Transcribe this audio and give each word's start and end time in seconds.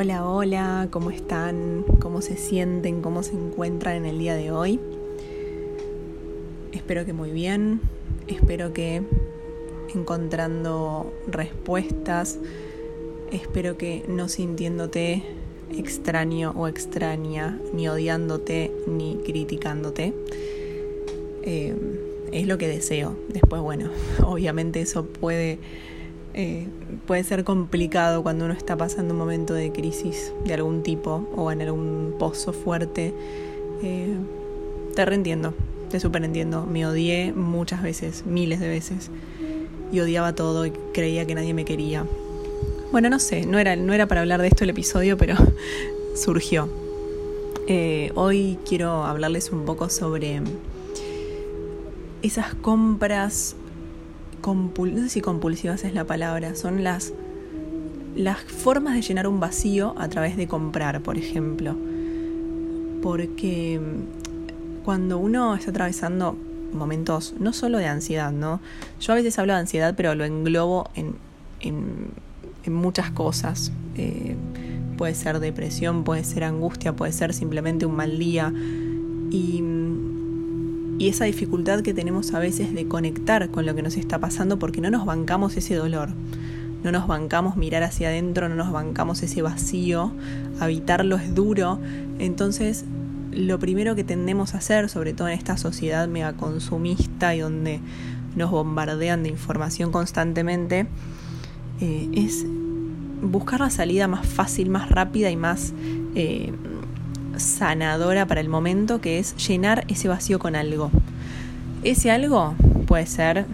Hola, 0.00 0.24
hola, 0.24 0.88
¿cómo 0.92 1.10
están? 1.10 1.84
¿Cómo 1.98 2.22
se 2.22 2.36
sienten? 2.36 3.02
¿Cómo 3.02 3.24
se 3.24 3.32
encuentran 3.32 3.96
en 3.96 4.06
el 4.06 4.20
día 4.20 4.36
de 4.36 4.52
hoy? 4.52 4.78
Espero 6.70 7.04
que 7.04 7.12
muy 7.12 7.32
bien, 7.32 7.80
espero 8.28 8.72
que 8.72 9.02
encontrando 9.92 11.12
respuestas, 11.26 12.38
espero 13.32 13.76
que 13.76 14.04
no 14.06 14.28
sintiéndote 14.28 15.24
extraño 15.76 16.52
o 16.56 16.68
extraña, 16.68 17.58
ni 17.74 17.88
odiándote, 17.88 18.70
ni 18.86 19.16
criticándote. 19.16 20.14
Eh, 21.42 21.74
es 22.30 22.46
lo 22.46 22.56
que 22.56 22.68
deseo. 22.68 23.16
Después, 23.30 23.60
bueno, 23.62 23.90
obviamente 24.24 24.80
eso 24.80 25.06
puede 25.06 25.58
eh, 26.40 26.68
puede 27.08 27.24
ser 27.24 27.42
complicado 27.42 28.22
cuando 28.22 28.44
uno 28.44 28.54
está 28.54 28.76
pasando 28.76 29.12
un 29.12 29.18
momento 29.18 29.54
de 29.54 29.72
crisis 29.72 30.32
de 30.44 30.54
algún 30.54 30.84
tipo 30.84 31.28
o 31.34 31.50
en 31.50 31.62
algún 31.62 32.14
pozo 32.16 32.52
fuerte. 32.52 33.12
Eh, 33.82 34.14
te 34.94 35.04
reentiendo, 35.04 35.52
te 35.90 35.98
superentiendo. 35.98 36.64
Me 36.64 36.86
odié 36.86 37.32
muchas 37.32 37.82
veces, 37.82 38.24
miles 38.24 38.60
de 38.60 38.68
veces. 38.68 39.10
Y 39.90 39.98
odiaba 39.98 40.32
todo 40.32 40.64
y 40.64 40.70
creía 40.94 41.26
que 41.26 41.34
nadie 41.34 41.54
me 41.54 41.64
quería. 41.64 42.06
Bueno, 42.92 43.10
no 43.10 43.18
sé, 43.18 43.44
no 43.44 43.58
era, 43.58 43.74
no 43.74 43.92
era 43.92 44.06
para 44.06 44.20
hablar 44.20 44.40
de 44.40 44.46
esto 44.46 44.62
el 44.62 44.70
episodio, 44.70 45.18
pero 45.18 45.34
surgió. 46.14 46.68
Eh, 47.66 48.12
hoy 48.14 48.58
quiero 48.64 49.04
hablarles 49.04 49.50
un 49.50 49.64
poco 49.64 49.90
sobre 49.90 50.40
esas 52.22 52.54
compras 52.54 53.56
no 54.46 55.02
sé 55.02 55.08
si 55.08 55.20
compulsivas 55.20 55.84
es 55.84 55.94
la 55.94 56.04
palabra, 56.04 56.54
son 56.54 56.84
las, 56.84 57.12
las 58.16 58.38
formas 58.38 58.94
de 58.94 59.02
llenar 59.02 59.26
un 59.26 59.40
vacío 59.40 59.94
a 59.98 60.08
través 60.08 60.36
de 60.36 60.46
comprar, 60.46 61.02
por 61.02 61.18
ejemplo. 61.18 61.76
Porque 63.02 63.80
mm, 63.80 64.84
cuando 64.84 65.18
uno 65.18 65.54
está 65.54 65.70
atravesando 65.70 66.36
momentos 66.72 67.34
no 67.38 67.52
solo 67.52 67.78
de 67.78 67.86
ansiedad, 67.86 68.32
¿no? 68.32 68.60
Yo 69.00 69.12
a 69.12 69.16
veces 69.16 69.38
hablo 69.38 69.52
de 69.54 69.60
ansiedad, 69.60 69.94
pero 69.96 70.14
lo 70.14 70.24
englobo 70.24 70.88
en, 70.94 71.14
en, 71.60 72.28
muchas 72.72 73.10
cosas. 73.10 73.72
Eh, 73.96 74.36
puede 74.98 75.14
ser 75.14 75.40
depresión, 75.40 76.04
puede 76.04 76.22
ser 76.22 76.44
angustia, 76.44 76.92
puede 76.94 77.12
ser 77.12 77.32
simplemente 77.32 77.86
un 77.86 77.96
mal 77.96 78.18
día. 78.18 78.52
Y 79.30 79.62
y 80.98 81.08
esa 81.08 81.24
dificultad 81.24 81.80
que 81.80 81.94
tenemos 81.94 82.34
a 82.34 82.40
veces 82.40 82.74
de 82.74 82.88
conectar 82.88 83.48
con 83.50 83.64
lo 83.66 83.74
que 83.74 83.82
nos 83.82 83.96
está 83.96 84.18
pasando 84.18 84.58
porque 84.58 84.80
no 84.80 84.90
nos 84.90 85.06
bancamos 85.06 85.56
ese 85.56 85.76
dolor, 85.76 86.10
no 86.82 86.92
nos 86.92 87.06
bancamos 87.06 87.56
mirar 87.56 87.84
hacia 87.84 88.08
adentro, 88.08 88.48
no 88.48 88.56
nos 88.56 88.72
bancamos 88.72 89.22
ese 89.22 89.42
vacío, 89.42 90.12
habitarlo 90.60 91.16
es 91.16 91.34
duro, 91.34 91.78
entonces 92.18 92.84
lo 93.30 93.58
primero 93.58 93.94
que 93.94 94.04
tendemos 94.04 94.54
a 94.54 94.58
hacer, 94.58 94.88
sobre 94.88 95.12
todo 95.12 95.28
en 95.28 95.34
esta 95.34 95.56
sociedad 95.56 96.08
mega 96.08 96.32
consumista 96.32 97.34
y 97.34 97.40
donde 97.40 97.80
nos 98.34 98.50
bombardean 98.50 99.22
de 99.22 99.28
información 99.28 99.92
constantemente, 99.92 100.86
eh, 101.80 102.08
es 102.12 102.44
buscar 103.22 103.60
la 103.60 103.70
salida 103.70 104.08
más 104.08 104.26
fácil, 104.26 104.70
más 104.70 104.90
rápida 104.90 105.30
y 105.30 105.36
más 105.36 105.72
eh, 106.14 106.52
sanadora 107.36 108.26
para 108.26 108.40
el 108.40 108.48
momento, 108.48 109.00
que 109.00 109.18
es 109.18 109.36
llenar 109.36 109.84
ese 109.88 110.08
vacío 110.08 110.38
con 110.38 110.56
algo. 110.56 110.90
Ese 111.84 112.10
algo 112.10 112.54
puede 112.86 113.06
ser 113.06 113.46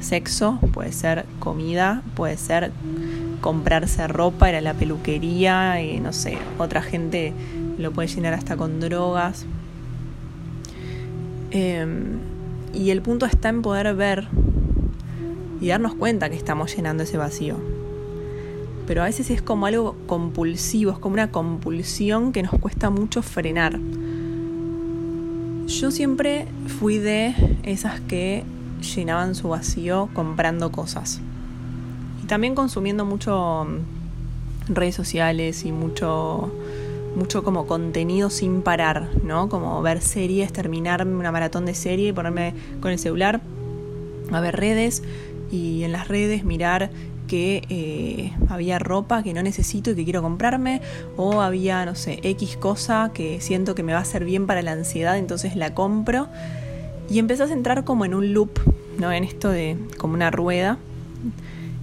sexo, 0.00 0.58
puede 0.72 0.92
ser 0.92 1.24
comida, 1.38 2.02
puede 2.14 2.36
ser 2.36 2.72
comprarse 3.40 4.06
ropa, 4.06 4.48
ir 4.48 4.56
a 4.56 4.60
la 4.60 4.74
peluquería, 4.74 5.82
y 5.82 6.00
no 6.00 6.12
sé, 6.12 6.38
otra 6.58 6.82
gente 6.82 7.32
lo 7.78 7.92
puede 7.92 8.08
llenar 8.08 8.34
hasta 8.34 8.56
con 8.56 8.80
drogas. 8.80 9.46
Em, 11.50 12.18
y 12.74 12.90
el 12.90 13.02
punto 13.02 13.26
está 13.26 13.48
en 13.48 13.62
poder 13.62 13.94
ver 13.94 14.28
y 15.60 15.68
darnos 15.68 15.94
cuenta 15.94 16.28
que 16.28 16.36
estamos 16.36 16.74
llenando 16.74 17.04
ese 17.04 17.16
vacío 17.16 17.75
pero 18.86 19.02
a 19.02 19.06
veces 19.06 19.30
es 19.30 19.42
como 19.42 19.66
algo 19.66 19.96
compulsivo, 20.06 20.92
es 20.92 20.98
como 20.98 21.14
una 21.14 21.30
compulsión 21.30 22.32
que 22.32 22.42
nos 22.42 22.52
cuesta 22.52 22.90
mucho 22.90 23.22
frenar. 23.22 23.78
Yo 25.66 25.90
siempre 25.90 26.46
fui 26.78 26.98
de 26.98 27.34
esas 27.64 28.00
que 28.00 28.44
llenaban 28.94 29.34
su 29.34 29.48
vacío 29.48 30.08
comprando 30.14 30.70
cosas. 30.70 31.20
Y 32.22 32.26
también 32.26 32.54
consumiendo 32.54 33.04
mucho 33.04 33.66
mm, 33.68 34.72
redes 34.72 34.94
sociales 34.94 35.64
y 35.64 35.72
mucho 35.72 36.52
mucho 37.16 37.42
como 37.42 37.66
contenido 37.66 38.28
sin 38.28 38.60
parar, 38.60 39.08
¿no? 39.24 39.48
Como 39.48 39.80
ver 39.80 40.02
series, 40.02 40.52
terminarme 40.52 41.16
una 41.16 41.32
maratón 41.32 41.64
de 41.64 41.74
serie, 41.74 42.12
ponerme 42.12 42.52
con 42.80 42.92
el 42.92 42.98
celular 42.98 43.40
a 44.32 44.40
ver 44.40 44.56
redes 44.56 45.02
y 45.50 45.82
en 45.84 45.92
las 45.92 46.08
redes 46.08 46.44
mirar 46.44 46.90
que 47.26 47.62
eh, 47.68 48.32
había 48.48 48.78
ropa 48.78 49.22
que 49.22 49.34
no 49.34 49.42
necesito 49.42 49.90
y 49.90 49.94
que 49.94 50.04
quiero 50.04 50.22
comprarme, 50.22 50.80
o 51.16 51.40
había, 51.40 51.84
no 51.84 51.94
sé, 51.94 52.20
X 52.22 52.56
cosa 52.56 53.10
que 53.12 53.40
siento 53.40 53.74
que 53.74 53.82
me 53.82 53.92
va 53.92 53.98
a 53.98 54.02
hacer 54.02 54.24
bien 54.24 54.46
para 54.46 54.62
la 54.62 54.72
ansiedad, 54.72 55.18
entonces 55.18 55.56
la 55.56 55.74
compro. 55.74 56.28
Y 57.08 57.18
empezás 57.18 57.50
a 57.50 57.54
entrar 57.54 57.84
como 57.84 58.04
en 58.04 58.14
un 58.14 58.32
loop, 58.32 58.58
¿no? 58.98 59.12
En 59.12 59.24
esto 59.24 59.50
de 59.50 59.76
como 59.98 60.14
una 60.14 60.30
rueda, 60.30 60.78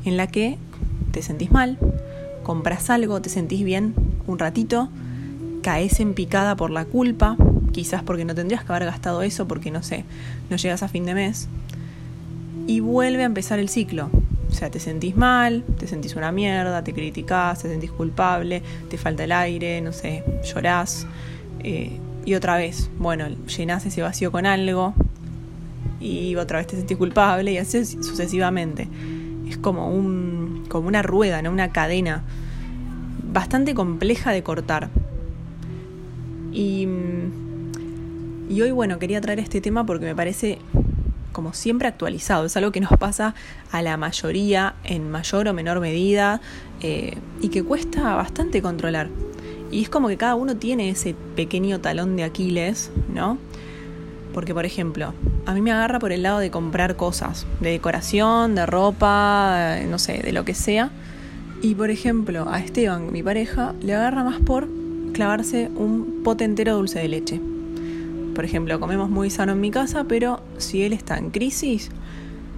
en 0.06 0.18
la 0.18 0.28
que 0.28 0.58
te 1.12 1.22
sentís 1.22 1.52
mal, 1.52 1.78
compras 2.44 2.90
algo, 2.90 3.22
te 3.22 3.30
sentís 3.30 3.64
bien 3.64 3.94
un 4.28 4.40
ratito, 4.40 4.90
caes 5.62 6.00
en 6.00 6.14
picada 6.14 6.56
por 6.56 6.72
la 6.72 6.86
culpa, 6.86 7.38
quizás 7.72 8.04
porque 8.04 8.26
no 8.26 8.36
tendrías 8.36 8.64
que 8.64 8.72
haber 8.74 8.86
gastado 8.86 9.22
eso, 9.24 9.48
porque 9.48 9.72
no 9.72 9.84
sé, 9.84 10.06
no 10.50 10.58
llegas 10.58 10.84
a 10.84 10.88
fin 10.88 11.06
de 11.06 11.14
mes, 11.14 11.48
y 12.68 12.80
vuelve 12.80 13.24
a 13.24 13.26
empezar 13.26 13.60
el 13.60 13.70
ciclo. 13.70 14.10
O 14.54 14.56
sea, 14.56 14.70
te 14.70 14.80
sentís 14.80 15.16
mal, 15.16 15.64
te 15.80 15.88
sentís 15.88 16.16
una 16.16 16.32
mierda, 16.32 16.84
te 16.84 16.94
criticás, 16.94 17.64
te 17.64 17.70
sentís 17.70 17.90
culpable, 17.90 18.62
te 18.88 19.00
falta 19.00 19.24
el 19.24 19.32
aire, 19.32 19.82
no 19.82 19.92
sé, 19.92 20.24
llorás. 20.44 21.08
Eh, 21.64 21.98
y 22.24 22.36
otra 22.36 22.56
vez, 22.56 22.92
bueno, 23.00 23.30
llenás 23.30 23.84
ese 23.88 24.04
vacío 24.04 24.32
con 24.32 24.46
algo 24.46 24.94
y 26.00 26.36
otra 26.36 26.60
vez 26.60 26.68
te 26.68 26.78
sentís 26.78 26.98
culpable 26.98 27.52
y 27.52 27.58
así 27.58 27.84
sucesivamente. 27.84 28.88
Es 29.50 29.58
como, 29.58 29.90
un, 29.90 30.66
como 30.70 30.88
una 30.88 31.02
rueda, 31.02 31.42
¿no? 31.42 31.50
una 31.50 31.72
cadena 31.72 32.22
bastante 33.24 33.74
compleja 33.74 34.30
de 34.34 34.44
cortar. 34.44 34.90
Y, 36.52 36.88
y 38.52 38.62
hoy, 38.62 38.70
bueno, 38.70 39.00
quería 39.00 39.20
traer 39.20 39.40
este 39.40 39.62
tema 39.62 39.84
porque 39.84 40.06
me 40.06 40.16
parece 40.16 40.60
como 41.34 41.54
siempre 41.54 41.88
actualizado. 41.90 42.46
Es 42.46 42.56
algo 42.56 42.72
que 42.72 42.80
nos 42.80 42.92
pasa 42.98 43.36
a 43.72 43.82
la 43.82 43.98
mayoría 43.98 44.76
en 44.86 45.12
mayor 45.12 45.48
o 45.50 45.54
menor 45.54 45.82
medida 45.82 46.40
eh, 46.82 47.18
y 47.42 47.50
que 47.50 47.64
cuesta 47.64 48.16
bastante 48.16 48.62
controlar. 48.62 49.10
Y 49.72 49.82
es 49.82 49.90
como 49.90 50.08
que 50.08 50.18
cada 50.18 50.36
uno 50.36 50.56
tiene 50.56 50.90
ese 50.90 51.16
pequeño 51.36 51.82
talón 51.82 52.16
de 52.16 52.24
Aquiles, 52.24 52.92
¿no? 53.12 53.38
Porque, 54.34 54.54
por 54.54 54.66
ejemplo, 54.66 55.14
a 55.46 55.54
mí 55.54 55.62
me 55.62 55.72
agarra 55.72 56.00
por 56.00 56.12
el 56.12 56.24
lado 56.24 56.40
de 56.40 56.52
comprar 56.52 56.96
cosas, 56.96 57.46
de 57.60 57.72
decoración, 57.72 58.56
de 58.56 58.66
ropa, 58.66 59.78
no 59.90 60.00
sé, 60.00 60.20
de 60.24 60.32
lo 60.32 60.46
que 60.46 60.54
sea. 60.54 60.92
Y, 61.62 61.76
por 61.76 61.90
ejemplo, 61.90 62.48
a 62.50 62.60
Esteban, 62.60 63.12
mi 63.12 63.24
pareja, 63.24 63.74
le 63.82 63.94
agarra 63.96 64.24
más 64.24 64.40
por 64.40 64.68
clavarse 65.14 65.70
un 65.76 66.22
pote 66.24 66.44
entero 66.44 66.76
dulce 66.76 67.00
de 67.00 67.08
leche. 67.08 67.53
Por 68.34 68.46
ejemplo, 68.46 68.80
comemos 68.80 69.10
muy 69.10 69.30
sano 69.30 69.52
en 69.52 69.62
mi 69.62 69.72
casa, 69.72 70.06
pero 70.06 70.42
si 70.58 70.84
él 70.84 70.94
está 70.94 71.18
en 71.18 71.30
crisis 71.30 71.90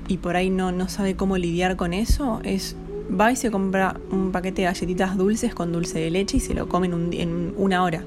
y 0.07 0.17
por 0.17 0.35
ahí 0.35 0.49
no, 0.49 0.71
no 0.71 0.87
sabe 0.87 1.15
cómo 1.15 1.37
lidiar 1.37 1.75
con 1.75 1.93
eso, 1.93 2.39
es 2.43 2.75
va 3.09 3.31
y 3.31 3.35
se 3.35 3.51
compra 3.51 3.99
un 4.11 4.31
paquete 4.31 4.61
de 4.61 4.67
galletitas 4.67 5.17
dulces 5.17 5.53
con 5.53 5.71
dulce 5.71 5.99
de 5.99 6.09
leche 6.09 6.37
y 6.37 6.39
se 6.39 6.53
lo 6.53 6.67
come 6.67 6.87
en, 6.87 7.53
una 7.57 7.83
hora. 7.83 8.03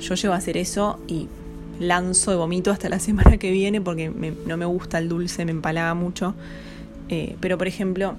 Yo 0.00 0.14
llevo 0.14 0.34
a 0.34 0.36
hacer 0.36 0.56
eso 0.56 0.98
y 1.08 1.28
lanzo 1.80 2.30
de 2.30 2.36
vomito 2.36 2.70
hasta 2.70 2.88
la 2.88 2.98
semana 3.00 3.38
que 3.38 3.50
viene 3.50 3.80
porque 3.80 4.10
no 4.46 4.56
me 4.56 4.64
gusta 4.64 4.98
el 4.98 5.08
dulce, 5.08 5.44
me 5.44 5.52
empalaga 5.52 5.94
mucho. 5.94 6.34
Eh, 7.08 7.36
pero 7.40 7.58
por 7.58 7.66
ejemplo, 7.66 8.14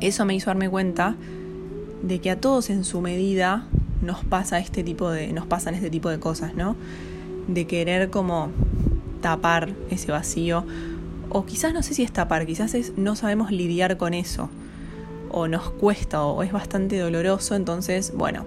eso 0.00 0.24
me 0.24 0.34
hizo 0.34 0.46
darme 0.46 0.68
cuenta 0.70 1.16
de 2.02 2.20
que 2.20 2.30
a 2.30 2.40
todos 2.40 2.70
en 2.70 2.84
su 2.84 3.00
medida 3.00 3.66
nos 4.02 4.24
pasa 4.24 4.58
este 4.58 4.84
tipo 4.84 5.10
de, 5.10 5.32
nos 5.32 5.46
pasan 5.46 5.74
este 5.74 5.90
tipo 5.90 6.08
de 6.08 6.20
cosas, 6.20 6.54
¿no? 6.54 6.76
De 7.48 7.66
querer 7.66 8.10
como 8.10 8.50
tapar 9.20 9.74
ese 9.90 10.12
vacío. 10.12 10.64
O 11.30 11.44
quizás 11.44 11.74
no 11.74 11.82
sé 11.82 11.94
si 11.94 12.02
es 12.02 12.12
tapar, 12.12 12.46
quizás 12.46 12.74
es 12.74 12.96
no 12.96 13.16
sabemos 13.16 13.50
lidiar 13.50 13.96
con 13.96 14.14
eso. 14.14 14.48
O 15.30 15.48
nos 15.48 15.70
cuesta 15.70 16.22
o 16.22 16.42
es 16.42 16.52
bastante 16.52 16.98
doloroso, 16.98 17.54
entonces, 17.54 18.12
bueno, 18.14 18.46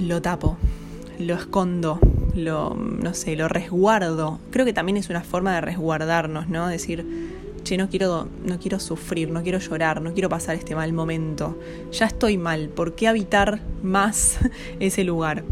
lo 0.00 0.20
tapo, 0.22 0.56
lo 1.18 1.34
escondo, 1.34 2.00
lo, 2.34 2.74
no 2.74 3.14
sé, 3.14 3.36
lo 3.36 3.48
resguardo. 3.48 4.38
Creo 4.50 4.64
que 4.64 4.72
también 4.72 4.96
es 4.96 5.10
una 5.10 5.22
forma 5.22 5.54
de 5.54 5.60
resguardarnos, 5.60 6.48
¿no? 6.48 6.66
Decir, 6.66 7.04
che, 7.62 7.76
no 7.76 7.88
quiero, 7.88 8.28
no 8.44 8.58
quiero 8.58 8.80
sufrir, 8.80 9.30
no 9.30 9.42
quiero 9.42 9.58
llorar, 9.58 10.00
no 10.02 10.12
quiero 10.12 10.28
pasar 10.28 10.56
este 10.56 10.74
mal 10.74 10.92
momento. 10.92 11.56
Ya 11.92 12.06
estoy 12.06 12.36
mal, 12.36 12.68
¿por 12.68 12.94
qué 12.94 13.06
habitar 13.06 13.60
más 13.82 14.38
ese 14.80 15.04
lugar? 15.04 15.44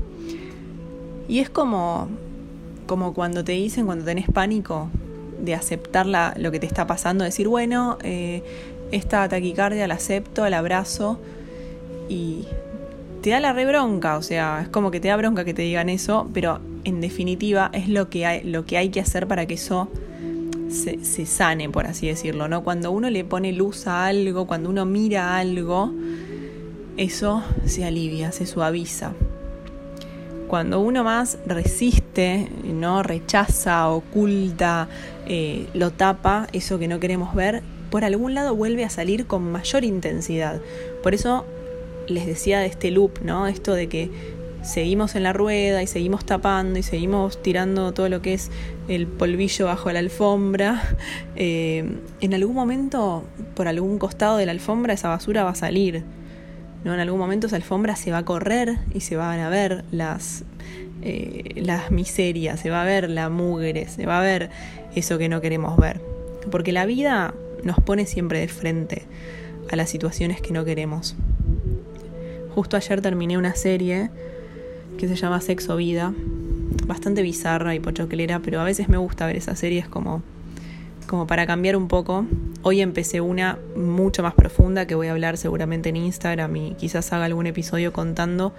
Y 1.29 1.41
es 1.41 1.51
como, 1.51 2.09
como 2.87 3.15
cuando 3.15 3.45
te 3.45 3.53
dicen, 3.53 3.87
cuando 3.87 4.05
tenés 4.05 4.31
pánico, 4.31 4.89
de 5.41 5.55
aceptar 5.55 6.07
lo 6.07 6.51
que 6.51 6.61
te 6.61 6.67
está 6.67 6.87
pasando, 6.87 7.25
decir, 7.25 7.49
bueno, 7.49 7.99
eh, 8.03 8.43
esta 8.91 9.29
taquicardia 9.29 9.87
la 9.87 9.95
acepto, 9.95 10.49
la 10.49 10.59
abrazo 10.59 11.19
y 12.09 12.45
te 13.23 13.31
da 13.31 13.41
la 13.41 13.53
rebronca, 13.53 14.17
o 14.17 14.23
sea, 14.23 14.61
es 14.63 14.69
como 14.69 14.91
que 14.91 15.01
te 15.01 15.09
da 15.09 15.17
bronca 15.17 15.45
que 15.45 15.55
te 15.55 15.63
digan 15.63 15.89
eso, 15.89 16.29
pero 16.33 16.61
en 16.85 17.01
definitiva 17.01 17.71
es 17.73 17.89
lo 17.89 18.09
que 18.09 18.27
hay, 18.27 18.45
lo 18.45 18.65
que, 18.65 18.79
hay 18.79 18.91
que 18.91 19.01
hacer 19.01 19.27
para 19.27 19.47
que 19.47 19.55
eso 19.55 19.89
se, 20.69 21.27
sane, 21.27 21.69
por 21.69 21.87
así 21.87 22.07
decirlo, 22.07 22.49
¿no? 22.49 22.63
Cuando 22.63 22.91
uno 22.93 23.11
le 23.11 23.25
pone 23.25 23.53
luz 23.53 23.87
a 23.87 24.07
algo, 24.07 24.47
cuando 24.47 24.71
uno 24.71 24.85
mira 24.85 25.37
algo, 25.37 25.93
eso 26.97 27.43
se 27.65 27.85
alivia, 27.85 28.33
se 28.33 28.47
suaviza. 28.47 29.13
Cuando 30.49 30.81
uno 30.81 31.03
más 31.03 31.39
resiste, 31.47 32.49
no 32.65 33.03
rechaza, 33.03 33.89
oculta, 33.89 34.89
eh, 35.27 35.67
lo 35.75 35.91
tapa, 35.91 36.47
eso 36.53 36.79
que 36.79 36.87
no 36.87 37.01
queremos 37.01 37.35
ver, 37.35 37.63
por 37.91 38.05
algún 38.05 38.35
lado 38.35 38.55
vuelve 38.55 38.85
a 38.85 38.91
salir 38.91 39.27
con 39.27 39.51
mayor 39.51 39.85
intensidad. 39.85 40.61
Por 41.03 41.15
eso 41.15 41.45
les 42.07 42.27
decía 42.27 42.61
de 42.61 42.67
este 42.67 42.91
loop, 42.91 43.21
¿no? 43.23 43.47
Esto 43.49 43.75
de 43.75 43.89
que 43.89 44.11
seguimos 44.63 45.15
en 45.15 45.23
la 45.23 45.33
rueda 45.33 45.83
y 45.83 45.87
seguimos 45.87 46.25
tapando 46.25 46.79
y 46.79 46.83
seguimos 46.83 47.41
tirando 47.43 47.93
todo 47.93 48.09
lo 48.09 48.21
que 48.23 48.35
es 48.35 48.51
el 48.89 49.07
polvillo 49.07 49.67
bajo 49.67 49.91
la 49.93 50.01
alfombra. 50.01 50.83
Eh, 51.39 51.85
en 52.23 52.33
algún 52.33 52.55
momento, 52.55 53.23
por 53.55 53.69
algún 53.69 53.99
costado 53.99 54.39
de 54.39 54.47
la 54.47 54.53
alfombra, 54.53 54.95
esa 54.95 55.11
basura 55.11 55.45
va 55.45 55.51
a 55.51 55.55
salir. 55.55 56.03
¿No? 56.87 56.95
En 56.95 57.01
algún 57.01 57.19
momento 57.19 57.49
esa 57.49 57.57
alfombra 57.57 57.97
se 57.97 58.13
va 58.13 58.19
a 58.19 58.25
correr 58.25 58.79
y 58.95 59.01
se 59.01 59.17
van 59.17 59.41
a 59.41 59.49
ver 59.49 59.85
las, 59.91 60.45
eh, 61.03 61.53
las 61.57 61.91
miserias, 61.91 62.61
se 62.61 62.71
va 62.71 62.83
a 62.83 62.85
ver 62.85 63.11
la 63.11 63.29
mugre, 63.29 63.89
se 63.89 64.07
va 64.07 64.21
a 64.21 64.23
ver 64.23 64.51
eso 64.95 65.19
que 65.19 65.29
no 65.29 65.41
queremos 65.41 65.77
ver. 65.77 66.01
Porque 66.49 66.71
la 66.71 66.87
vida 66.87 67.35
nos 67.65 67.81
pone 67.81 68.07
siempre 68.07 68.39
de 68.39 68.47
frente 68.47 69.03
a 69.69 69.75
las 69.75 69.91
situaciones 69.91 70.41
que 70.41 70.53
no 70.53 70.65
queremos. 70.65 71.17
Justo 72.55 72.77
ayer 72.77 73.03
terminé 73.03 73.37
una 73.37 73.57
serie 73.57 74.11
que 74.97 75.09
se 75.09 75.17
llama 75.17 75.41
Sexo 75.41 75.75
Vida, 75.75 76.15
bastante 76.87 77.23
bizarra 77.23 77.75
y 77.75 77.81
pochoclera, 77.81 78.39
pero 78.39 78.61
a 78.61 78.65
veces 78.65 78.89
me 78.89 78.97
gusta 78.97 79.27
ver 79.27 79.35
esas 79.35 79.59
series 79.59 79.89
como, 79.89 80.23
como 81.09 81.27
para 81.27 81.49
cambiar 81.49 81.77
un 81.77 81.89
poco 81.89 82.27
Hoy 82.69 82.81
empecé 82.81 83.21
una 83.21 83.61
mucho 83.77 84.25
más 84.25 84.35
profunda 84.35 84.89
que 84.89 84.97
voy 84.97 85.07
a 85.07 85.13
hablar 85.13 85.37
seguramente 85.37 85.91
en 85.91 85.95
Instagram 85.95 86.57
y 86.57 86.75
quizás 86.75 87.13
haga 87.13 87.27
algún 87.27 87.47
episodio 87.47 87.93
contando 87.93 88.53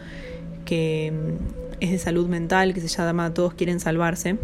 que 0.64 1.12
mm, 1.12 1.82
es 1.82 1.92
de 1.92 2.00
salud 2.00 2.26
mental, 2.30 2.74
que 2.74 2.80
se 2.80 2.88
llama 2.88 3.34
Todos 3.34 3.54
quieren 3.54 3.82
salvarse, 3.82 4.38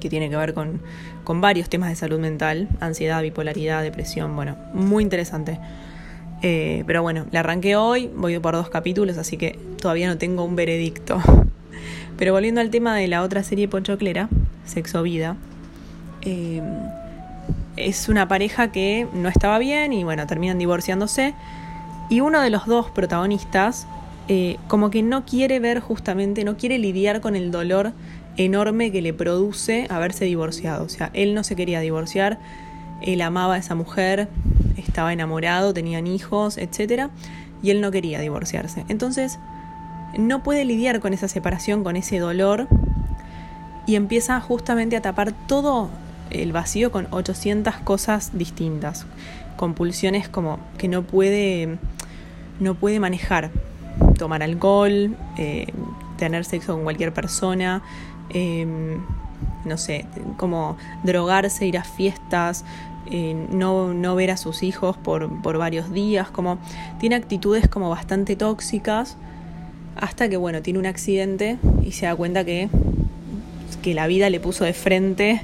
que 0.00 0.10
tiene 0.10 0.28
que 0.28 0.36
ver 0.36 0.52
con, 0.52 0.80
con 1.22 1.40
varios 1.40 1.68
temas 1.68 1.90
de 1.90 1.94
salud 1.94 2.18
mental, 2.18 2.68
ansiedad, 2.80 3.22
bipolaridad, 3.22 3.84
depresión, 3.84 4.34
bueno, 4.34 4.56
muy 4.74 5.04
interesante. 5.04 5.60
Eh, 6.42 6.82
pero 6.88 7.02
bueno, 7.02 7.26
la 7.30 7.38
arranqué 7.38 7.76
hoy, 7.76 8.10
voy 8.16 8.36
por 8.40 8.56
dos 8.56 8.68
capítulos, 8.68 9.16
así 9.16 9.36
que 9.36 9.60
todavía 9.80 10.08
no 10.08 10.18
tengo 10.18 10.42
un 10.42 10.56
veredicto. 10.56 11.20
Pero 12.18 12.32
volviendo 12.32 12.60
al 12.60 12.70
tema 12.70 12.96
de 12.96 13.06
la 13.06 13.22
otra 13.22 13.44
serie 13.44 13.68
pochoclera, 13.68 14.28
Sexo 14.64 15.04
Vida, 15.04 15.36
eh, 16.22 16.62
es 17.76 18.08
una 18.08 18.28
pareja 18.28 18.72
que 18.72 19.06
no 19.12 19.28
estaba 19.28 19.58
bien 19.58 19.92
y 19.92 20.04
bueno, 20.04 20.26
terminan 20.26 20.58
divorciándose. 20.58 21.34
Y 22.08 22.20
uno 22.20 22.40
de 22.40 22.50
los 22.50 22.66
dos 22.66 22.90
protagonistas 22.90 23.86
eh, 24.28 24.58
como 24.66 24.90
que 24.90 25.02
no 25.02 25.24
quiere 25.24 25.60
ver 25.60 25.80
justamente, 25.80 26.44
no 26.44 26.56
quiere 26.56 26.78
lidiar 26.78 27.20
con 27.20 27.36
el 27.36 27.50
dolor 27.50 27.92
enorme 28.36 28.90
que 28.90 29.00
le 29.00 29.12
produce 29.12 29.86
haberse 29.88 30.24
divorciado. 30.24 30.84
O 30.84 30.88
sea, 30.88 31.10
él 31.12 31.34
no 31.34 31.44
se 31.44 31.54
quería 31.54 31.80
divorciar, 31.80 32.38
él 33.02 33.20
amaba 33.22 33.54
a 33.54 33.58
esa 33.58 33.74
mujer, 33.74 34.28
estaba 34.76 35.12
enamorado, 35.12 35.72
tenían 35.72 36.06
hijos, 36.06 36.58
etc. 36.58 37.08
Y 37.62 37.70
él 37.70 37.80
no 37.80 37.90
quería 37.90 38.20
divorciarse. 38.20 38.84
Entonces, 38.88 39.38
no 40.18 40.42
puede 40.42 40.64
lidiar 40.64 41.00
con 41.00 41.14
esa 41.14 41.28
separación, 41.28 41.84
con 41.84 41.96
ese 41.96 42.18
dolor, 42.18 42.68
y 43.86 43.94
empieza 43.94 44.40
justamente 44.40 44.96
a 44.96 45.02
tapar 45.02 45.32
todo 45.46 45.88
el 46.30 46.52
vacío 46.52 46.90
con 46.90 47.08
800 47.10 47.76
cosas 47.76 48.36
distintas, 48.36 49.06
compulsiones 49.56 50.28
como 50.28 50.58
que 50.78 50.88
no 50.88 51.02
puede, 51.02 51.78
no 52.60 52.74
puede 52.74 53.00
manejar, 53.00 53.50
tomar 54.18 54.42
alcohol, 54.42 55.16
eh, 55.36 55.66
tener 56.16 56.44
sexo 56.44 56.74
con 56.74 56.84
cualquier 56.84 57.12
persona, 57.12 57.82
em, 58.30 59.00
no 59.64 59.76
sé, 59.76 60.06
como 60.36 60.76
drogarse, 61.04 61.66
ir 61.66 61.78
a 61.78 61.84
fiestas, 61.84 62.64
eh, 63.10 63.46
no, 63.50 63.94
no, 63.94 64.14
ver 64.14 64.30
a 64.30 64.36
sus 64.36 64.62
hijos 64.62 64.96
por, 64.96 65.42
por, 65.42 65.58
varios 65.58 65.92
días, 65.92 66.28
como 66.28 66.58
tiene 66.98 67.14
actitudes 67.14 67.68
como 67.68 67.88
bastante 67.90 68.34
tóxicas, 68.36 69.16
hasta 69.96 70.28
que 70.28 70.36
bueno, 70.36 70.60
tiene 70.62 70.78
un 70.78 70.86
accidente 70.86 71.58
y 71.82 71.92
se 71.92 72.06
da 72.06 72.16
cuenta 72.16 72.44
que, 72.44 72.68
que 73.82 73.94
la 73.94 74.06
vida 74.06 74.28
le 74.28 74.40
puso 74.40 74.64
de 74.64 74.72
frente 74.72 75.40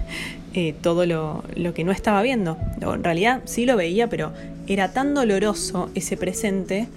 eh, 0.55 0.75
todo 0.81 1.07
lo, 1.07 1.45
que 1.75 1.85
no 1.85 1.93
estaba 1.93 2.23
viendo. 2.23 2.59
En 2.81 3.05
realidad 3.05 3.41
sí 3.45 3.65
lo 3.65 3.77
veía, 3.77 4.09
pero 4.09 4.33
era 4.67 4.93
tan 4.93 5.15
doloroso 5.15 5.91
ese 5.95 6.17
presente 6.17 6.89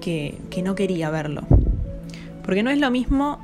que, 0.00 0.36
que 0.50 0.62
no 0.62 0.74
quería 0.74 1.10
verlo. 1.10 1.42
Porque 2.44 2.62
no 2.62 2.70
es 2.70 2.78
lo 2.78 2.90
mismo 2.90 3.38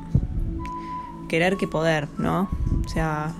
querer 1.28 1.56
que 1.56 1.68
poder, 1.68 2.08
¿no? 2.18 2.50
O 2.84 2.88
sea, 2.88 3.32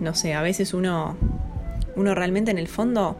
no 0.00 0.14
sé, 0.14 0.34
a 0.34 0.42
veces 0.42 0.74
uno, 0.74 1.16
uno 1.96 2.14
realmente 2.14 2.50
en 2.50 2.58
el 2.58 2.68
fondo, 2.68 3.16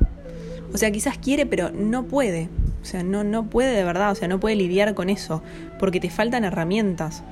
o 0.73 0.79
sea, 0.79 0.93
quizás 0.93 1.19
quiere, 1.19 1.44
pero 1.44 1.71
no 1.71 2.05
puede. 2.05 2.49
O 2.82 2.85
sea, 2.85 3.03
no, 3.03 3.25
no 3.25 3.47
puede 3.47 3.75
de 3.75 3.82
verdad, 3.82 4.12
o 4.12 4.15
sea, 4.15 4.29
no 4.29 4.38
puede 4.38 4.56
lidiar 4.56 4.94
con 4.94 5.11
eso, 5.11 5.43
porque 5.81 6.00
te 6.00 6.11
faltan 6.11 6.44
herramientas 6.44 7.23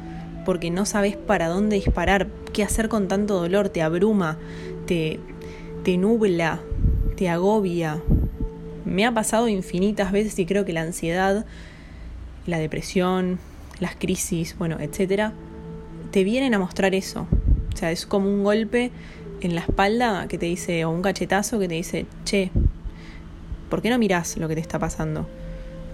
porque 0.45 0.71
no 0.71 0.87
sabes 0.87 1.17
para 1.17 1.49
dónde 1.49 1.77
disparar, 1.77 2.29
qué 2.53 2.63
hacer 2.63 2.89
con 2.89 3.09
tanto 3.09 3.41
dolor, 3.41 3.69
te 3.69 3.83
abruma, 3.83 4.39
te, 4.87 5.21
te 5.85 5.97
nubla, 5.97 6.61
te 7.17 7.29
agobia. 7.29 8.01
Me 8.85 9.07
ha 9.07 9.13
pasado 9.13 9.49
infinitas 9.49 10.13
veces 10.13 10.39
y 10.39 10.47
creo 10.47 10.65
que 10.65 10.73
la 10.73 10.83
ansiedad, 10.83 11.47
la 12.47 12.59
depresión, 12.59 13.39
las 13.81 13.97
crisis, 13.97 14.57
bueno, 14.59 14.79
etcétera, 14.81 15.33
te 16.11 16.25
vienen 16.25 16.55
a 16.55 16.59
mostrar 16.59 16.95
eso. 16.95 17.27
O 17.73 17.77
sea, 17.77 17.91
es 17.91 18.07
como 18.07 18.29
un 18.29 18.45
golpe 18.45 18.91
en 19.41 19.55
la 19.55 19.63
espalda 19.63 20.27
que 20.29 20.39
te 20.39 20.47
dice, 20.47 20.85
o 20.85 20.91
un 20.91 21.03
cachetazo 21.03 21.59
que 21.59 21.69
te 21.69 21.75
dice, 21.75 22.07
che, 22.25 22.51
¿por 23.71 23.83
qué 23.83 23.91
no 23.91 23.99
mirás 23.99 24.37
lo 24.37 24.49
que 24.49 24.55
te 24.55 24.61
está 24.61 24.79
pasando? 24.79 25.27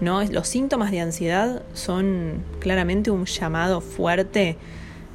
¿No? 0.01 0.23
Los 0.23 0.47
síntomas 0.47 0.91
de 0.91 1.01
ansiedad 1.01 1.61
son 1.73 2.43
claramente 2.59 3.11
un 3.11 3.25
llamado 3.25 3.81
fuerte 3.81 4.57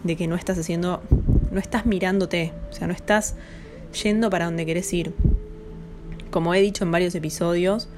de 0.03 0.17
que 0.17 0.27
no 0.27 0.37
estás 0.37 0.59
haciendo, 0.59 1.03
no 1.51 1.59
estás 1.59 1.87
mirándote, 1.87 2.53
o 2.71 2.75
sea, 2.75 2.87
no 2.87 2.93
estás 2.93 3.37
yendo 4.03 4.29
para 4.29 4.45
donde 4.45 4.67
querés 4.67 4.93
ir. 4.93 5.15
Como 6.31 6.55
he 6.55 6.61
dicho 6.61 6.85
en 6.85 6.91
varios 6.91 7.15
episodios, 7.15 7.89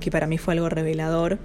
que 0.00 0.10
para 0.10 0.26
mí 0.26 0.38
fue 0.38 0.54
algo 0.54 0.68
revelador, 0.68 1.38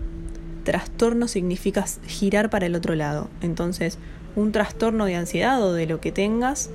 trastorno 0.64 1.28
significa 1.28 1.86
girar 2.08 2.50
para 2.50 2.66
el 2.66 2.76
otro 2.76 2.96
lado. 2.96 3.30
Entonces, 3.42 4.00
un 4.36 4.52
trastorno 4.52 5.06
de 5.06 5.16
ansiedad 5.16 5.62
o 5.62 5.74
de 5.74 5.86
lo 5.86 6.00
que 6.00 6.12
tengas, 6.12 6.72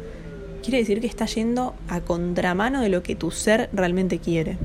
quiere 0.62 0.79
decir 0.79 1.00
que 1.00 1.07
estás 1.07 1.35
yendo 1.35 1.75
a 1.88 2.00
contramano 2.00 2.81
de 2.81 2.91
lo 2.91 3.03
que 3.03 3.17
tu 3.17 3.31
ser 3.31 3.69
realmente 3.73 4.19
quiere 4.19 4.59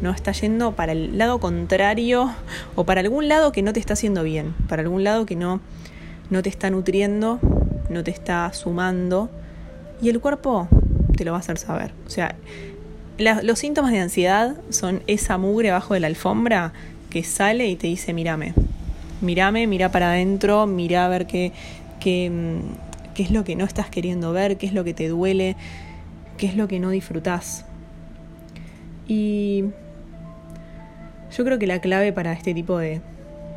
no 0.00 0.10
está 0.10 0.32
yendo 0.32 0.72
para 0.72 0.92
el 0.92 1.18
lado 1.18 1.38
contrario 1.40 2.30
o 2.74 2.84
para 2.84 3.00
algún 3.00 3.28
lado 3.28 3.52
que 3.52 3.62
no 3.62 3.72
te 3.72 3.80
está 3.80 3.94
haciendo 3.94 4.22
bien, 4.22 4.54
para 4.68 4.82
algún 4.82 5.04
lado 5.04 5.26
que 5.26 5.36
no, 5.36 5.60
no 6.30 6.42
te 6.42 6.48
está 6.48 6.70
nutriendo, 6.70 7.38
no 7.88 8.04
te 8.04 8.10
está 8.10 8.52
sumando 8.52 9.30
y 10.00 10.08
el 10.08 10.20
cuerpo 10.20 10.68
te 11.16 11.24
lo 11.24 11.32
va 11.32 11.38
a 11.38 11.40
hacer 11.40 11.58
saber. 11.58 11.92
O 12.06 12.10
sea, 12.10 12.34
los 13.18 13.58
síntomas 13.58 13.92
de 13.92 14.00
ansiedad 14.00 14.56
son 14.70 15.02
esa 15.06 15.36
mugre 15.36 15.70
abajo 15.70 15.94
de 15.94 16.00
la 16.00 16.06
alfombra 16.06 16.72
que 17.10 17.22
sale 17.22 17.68
y 17.68 17.76
te 17.76 17.86
dice, 17.86 18.14
mírame, 18.14 18.54
mírame, 19.20 19.66
mira 19.66 19.90
para 19.90 20.12
adentro, 20.12 20.66
mira 20.66 21.04
a 21.04 21.08
ver 21.08 21.26
qué, 21.26 21.52
qué, 21.98 22.30
mm, 22.30 23.12
qué 23.14 23.22
es 23.22 23.30
lo 23.30 23.44
que 23.44 23.56
no 23.56 23.64
estás 23.64 23.90
queriendo 23.90 24.32
ver, 24.32 24.56
qué 24.56 24.66
es 24.66 24.72
lo 24.72 24.84
que 24.84 24.94
te 24.94 25.08
duele, 25.08 25.56
qué 26.38 26.46
es 26.46 26.56
lo 26.56 26.68
que 26.68 26.80
no 26.80 26.90
disfrutás. 26.90 27.66
Y 29.06 29.64
yo 31.36 31.44
creo 31.44 31.58
que 31.58 31.66
la 31.66 31.80
clave 31.80 32.12
para 32.12 32.32
este 32.32 32.54
tipo 32.54 32.78
de 32.78 33.00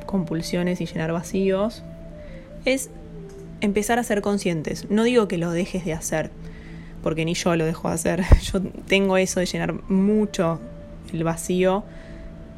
compulsiones 0.06 0.80
y 0.82 0.86
llenar 0.86 1.12
vacíos 1.12 1.84
es 2.66 2.90
empezar 3.62 4.00
a 4.00 4.04
ser 4.04 4.22
conscientes. 4.22 4.90
No 4.90 5.04
digo 5.04 5.28
que 5.28 5.38
lo 5.38 5.52
dejes 5.52 5.86
de 5.86 5.94
hacer, 5.94 6.32
porque 7.02 7.26
ni 7.26 7.34
yo 7.34 7.56
lo 7.56 7.66
dejo 7.66 7.88
de 7.88 7.94
hacer. 7.96 8.24
Yo 8.42 8.62
tengo 8.88 9.18
eso 9.18 9.40
de 9.40 9.46
llenar 9.46 9.74
mucho 9.90 10.60
el 11.12 11.24
vacío, 11.24 11.84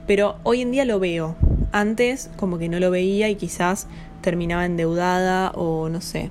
pero 0.07 0.37
hoy 0.43 0.61
en 0.61 0.71
día 0.71 0.85
lo 0.85 0.99
veo. 0.99 1.35
Antes 1.71 2.29
como 2.37 2.57
que 2.57 2.69
no 2.69 2.79
lo 2.79 2.91
veía 2.91 3.29
y 3.29 3.35
quizás 3.35 3.87
terminaba 4.21 4.65
endeudada 4.65 5.51
o 5.51 5.89
no 5.89 6.01
sé, 6.01 6.29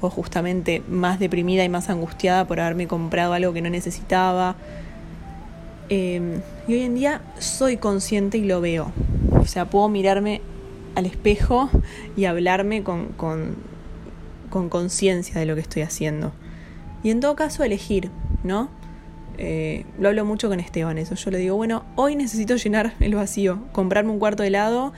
o 0.00 0.10
justamente 0.10 0.82
más 0.88 1.18
deprimida 1.18 1.64
y 1.64 1.68
más 1.68 1.88
angustiada 1.88 2.46
por 2.46 2.60
haberme 2.60 2.86
comprado 2.86 3.32
algo 3.32 3.52
que 3.52 3.62
no 3.62 3.70
necesitaba. 3.70 4.56
Em, 5.88 6.40
y 6.66 6.74
hoy 6.74 6.82
en 6.82 6.94
día 6.94 7.22
soy 7.38 7.76
consciente 7.76 8.38
y 8.38 8.44
lo 8.44 8.60
veo. 8.60 8.92
O 9.32 9.46
sea, 9.46 9.66
puedo 9.66 9.88
mirarme 9.88 10.40
al 10.94 11.06
espejo 11.06 11.70
y 12.16 12.24
hablarme 12.24 12.82
con 12.82 13.14
conciencia 14.48 15.34
con 15.34 15.40
de 15.40 15.46
lo 15.46 15.54
que 15.54 15.60
estoy 15.60 15.82
haciendo. 15.82 16.32
Y 17.02 17.10
en 17.10 17.20
todo 17.20 17.36
caso 17.36 17.62
elegir, 17.62 18.10
¿no? 18.42 18.68
Eh, 19.38 19.84
lo 19.98 20.08
hablo 20.08 20.24
mucho 20.24 20.48
con 20.48 20.60
Esteban, 20.60 20.98
eso. 20.98 21.14
Yo 21.14 21.30
le 21.30 21.38
digo, 21.38 21.56
bueno, 21.56 21.84
hoy 21.94 22.16
necesito 22.16 22.56
llenar 22.56 22.94
el 23.00 23.14
vacío, 23.14 23.60
comprarme 23.72 24.10
un 24.10 24.18
cuarto 24.18 24.42
de 24.42 24.48
helado, 24.48 24.92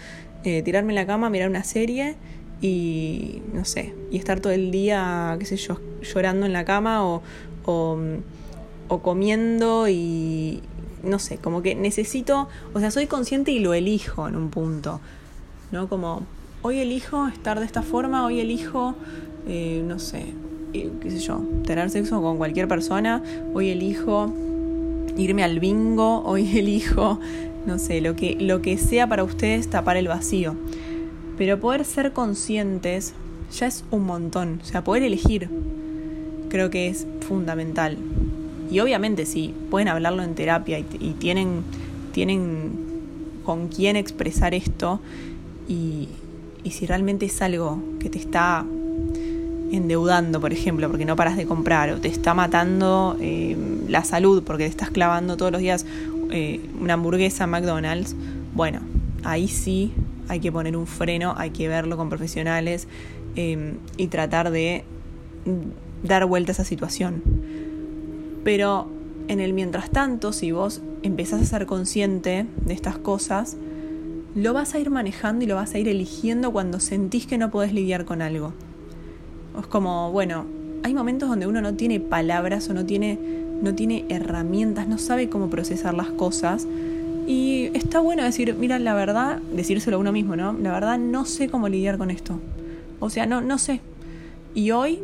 eh, 0.45 0.63
tirarme 0.63 0.93
en 0.93 0.97
la 0.97 1.07
cama, 1.07 1.29
mirar 1.29 1.49
una 1.49 1.65
serie 1.65 2.15
y, 2.61 3.43
no 3.53 3.65
sé, 3.65 3.95
y 4.11 4.17
estar 4.17 4.41
todo 4.41 4.53
el 4.53 4.71
día, 4.71 5.37
qué 5.39 5.45
sé 5.45 5.57
yo, 5.57 5.81
llorando 6.03 6.47
en 6.47 6.53
la 6.53 6.65
cama 6.65 7.05
o, 7.05 7.23
o, 7.65 7.99
o 8.89 9.03
comiendo 9.03 9.89
y, 9.89 10.63
no 11.03 11.19
sé, 11.19 11.39
como 11.39 11.63
que 11.63 11.75
necesito, 11.75 12.49
o 12.75 12.81
sea, 12.81 12.91
soy 12.91 13.07
consciente 13.07 13.51
y 13.51 13.59
lo 13.59 13.75
elijo 13.75 14.29
en 14.29 14.37
un 14.37 14.51
punto, 14.51 15.01
¿no? 15.73 15.89
Como, 15.89 16.23
hoy 16.63 16.79
elijo 16.79 17.27
estar 17.29 17.59
de 17.59 17.67
esta 17.67 17.83
forma, 17.83 18.25
hoy 18.25 18.41
elijo, 18.41 18.95
eh, 19.47 19.83
no 19.87 19.99
sé, 19.99 20.35
qué 20.73 21.11
sé 21.11 21.19
yo, 21.19 21.43
tener 21.65 21.91
sexo 21.91 22.21
con 22.21 22.37
cualquier 22.37 22.69
persona, 22.69 23.23
hoy 23.55 23.71
elijo 23.71 24.33
irme 25.17 25.45
al 25.45 25.61
bingo, 25.61 26.23
hoy 26.27 26.59
elijo, 26.59 27.21
no 27.67 27.79
sé, 27.79 28.01
lo 28.01 28.17
que, 28.17 28.37
lo 28.41 28.63
que 28.63 28.79
sea 28.79 29.07
para 29.09 29.25
ustedes 29.25 29.69
tapar 29.69 29.97
el 29.97 30.09
vacío. 30.09 30.55
Pero 31.37 31.61
poder 31.61 31.85
ser 31.85 32.13
conscientes 32.13 33.15
ya 33.57 33.67
es 33.67 33.85
un 33.91 34.05
montón, 34.05 34.61
o 34.63 34.65
sea, 34.65 34.83
poder 34.83 35.05
elegir 35.05 35.49
creo 36.49 36.71
que 36.71 36.89
es 36.89 37.07
fundamental. 37.21 37.97
Y 38.71 38.81
obviamente 38.81 39.27
si 39.27 39.55
pueden 39.71 39.89
hablarlo 39.89 40.23
en 40.23 40.35
terapia 40.35 40.79
y, 40.79 41.15
tienen, 41.19 41.63
tienen 42.13 42.73
con 43.45 43.69
quién 43.69 43.97
expresar 43.97 44.55
esto 44.55 45.01
y, 45.69 46.09
y 46.65 46.71
si 46.71 46.87
realmente 46.87 47.27
es 47.27 47.41
algo 47.41 47.83
que 47.99 48.11
te 48.11 48.19
está 48.19 48.65
endeudando, 49.73 50.41
por 50.41 50.53
ejemplo, 50.53 50.89
porque 50.89 51.05
no 51.05 51.17
paras 51.17 51.37
de 51.37 51.47
comprar, 51.47 51.91
o 51.91 52.01
te 52.01 52.09
está 52.09 52.35
matando 52.35 53.17
eh, 53.21 53.57
la 53.89 54.05
salud 54.05 54.43
porque 54.43 54.65
te 54.65 54.71
estás 54.71 54.91
clavando 54.91 55.37
todos 55.37 55.53
los 55.53 55.61
días 55.61 55.87
eh, 56.31 56.61
una 56.81 56.95
hamburguesa 56.95 57.47
McDonald's, 57.47 58.15
bueno, 58.55 58.81
ahí 59.25 59.49
sí 59.49 59.93
hay 60.29 60.41
que 60.41 60.53
poner 60.53 60.77
un 60.77 60.87
freno, 60.87 61.35
hay 61.37 61.51
que 61.51 61.69
verlo 61.69 61.97
con 61.97 62.09
profesionales 62.09 62.89
eh, 63.37 63.75
y 63.97 64.07
tratar 64.09 64.51
de 64.51 64.85
dar 66.03 66.27
vuelta 66.27 66.53
a 66.53 66.55
esa 66.55 66.65
situación. 66.65 67.23
Pero 68.49 68.87
en 69.29 69.41
el 69.41 69.53
mientras 69.53 69.91
tanto, 69.91 70.33
si 70.33 70.53
vos 70.53 70.81
empezás 71.03 71.43
a 71.43 71.45
ser 71.45 71.67
consciente 71.67 72.47
de 72.65 72.73
estas 72.73 72.97
cosas, 72.97 73.59
lo 74.35 74.55
vas 74.55 74.75
a 74.75 74.79
ir 74.79 74.89
manejando 74.89 75.45
y 75.45 75.47
lo 75.47 75.57
vas 75.57 75.75
a 75.75 75.79
ir 75.79 75.87
eligiendo 75.87 76.51
cuando 76.51 76.81
sentís 76.81 77.27
que 77.27 77.37
no 77.37 77.51
podés 77.51 77.75
lidiar 77.75 78.07
con 78.07 78.23
algo. 78.23 78.55
Es 79.61 79.67
como, 79.67 80.13
bueno, 80.13 80.47
hay 80.83 80.95
momentos 80.95 81.29
donde 81.29 81.47
uno 81.47 81.61
no 81.61 81.75
tiene 81.75 82.01
palabras 82.01 82.71
o 82.71 82.73
no 82.73 82.87
tiene, 82.87 83.19
no 83.61 83.75
tiene 83.75 84.07
herramientas, 84.09 84.89
no 84.89 84.97
sabe 84.97 85.29
cómo 85.29 85.51
procesar 85.51 85.93
las 85.93 86.09
cosas. 86.09 86.67
Y 87.27 87.69
está 87.75 88.01
bueno 88.01 88.23
decir, 88.23 88.55
mira, 88.55 88.79
la 88.79 88.95
verdad, 88.95 89.43
decírselo 89.55 89.99
a 89.99 90.01
uno 90.01 90.13
mismo, 90.13 90.37
¿no? 90.37 90.55
La 90.55 90.73
verdad 90.73 90.99
no 90.99 91.27
sé 91.27 91.51
cómo 91.51 91.69
lidiar 91.69 91.99
con 91.99 92.11
esto. 92.11 92.41
O 92.99 93.11
sea, 93.11 93.27
no, 93.27 93.43
no 93.43 93.59
sé. 93.59 93.83
Y 94.55 94.71
hoy 94.71 95.01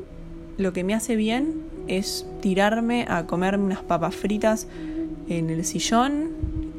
lo 0.57 0.73
que 0.73 0.83
me 0.83 0.95
hace 0.95 1.15
bien 1.15 1.74
es 1.89 2.27
tirarme 2.41 3.07
a 3.09 3.27
comerme 3.27 3.65
unas 3.65 3.83
papas 3.83 4.15
fritas 4.15 4.67
en 5.29 5.51
el 5.51 5.65
sillón 5.65 6.31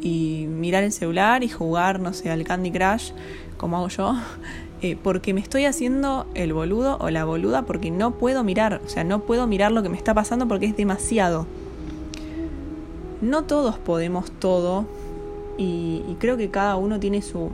y 0.01 0.45
mirar 0.47 0.83
el 0.83 0.91
celular 0.91 1.43
y 1.43 1.49
jugar, 1.49 1.99
no 1.99 2.13
sé, 2.13 2.29
al 2.29 2.43
Candy 2.43 2.71
Crush, 2.71 3.11
como 3.57 3.77
hago 3.77 3.87
yo, 3.87 4.15
eh, 4.81 4.97
porque 5.01 5.33
me 5.33 5.41
estoy 5.41 5.65
haciendo 5.65 6.27
el 6.35 6.53
boludo 6.53 6.97
o 6.99 7.09
la 7.09 7.25
boluda 7.25 7.63
porque 7.63 7.91
no 7.91 8.11
puedo 8.11 8.43
mirar, 8.43 8.81
o 8.85 8.89
sea, 8.89 9.03
no 9.03 9.21
puedo 9.21 9.47
mirar 9.47 9.71
lo 9.71 9.81
que 9.83 9.89
me 9.89 9.97
está 9.97 10.13
pasando 10.13 10.47
porque 10.47 10.67
es 10.67 10.77
demasiado. 10.77 11.47
No 13.21 13.45
todos 13.45 13.79
podemos 13.79 14.29
todo 14.31 14.85
y, 15.57 16.03
creo 16.19 16.37
que 16.37 16.51
cada 16.51 16.75
uno 16.75 16.99
tiene 16.99 17.21
su, 17.21 17.49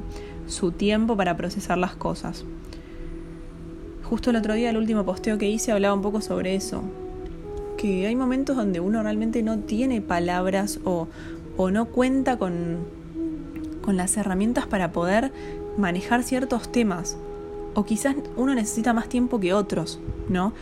su 0.48 0.72
tiempo 0.72 1.16
para 1.16 1.38
procesar 1.38 1.78
las 1.78 1.96
cosas. 1.96 2.44
Justo 4.04 4.32
el 4.32 4.36
otro 4.36 4.56
día, 4.56 4.70
el 4.70 4.78
último 4.78 5.06
posteo 5.06 5.38
que 5.38 5.50
hice, 5.50 5.72
hablaba 5.72 5.94
un 5.94 6.02
poco 6.02 6.20
sobre 6.20 6.56
eso. 6.56 6.84
Que 7.82 8.06
hay 8.06 8.16
momentos 8.16 8.56
donde 8.56 8.80
uno 8.80 9.02
realmente 9.02 9.42
no 9.42 9.58
tiene 9.58 10.02
palabras 10.02 10.80
o, 10.84 11.08
o 11.58 11.72
no 11.72 11.86
cuenta 11.86 12.38
con, 12.38 12.78
con 13.82 13.98
las 13.98 14.16
herramientas 14.18 14.68
para 14.68 14.92
poder 14.92 15.32
manejar 15.78 16.24
ciertos 16.24 16.72
temas. 16.72 17.18
O 17.74 17.84
quizás 17.84 18.16
uno 18.38 18.54
necesita 18.54 18.94
más 18.94 19.10
tiempo 19.10 19.40
que 19.40 19.54
otros, 19.54 20.00
¿no? 20.30 20.54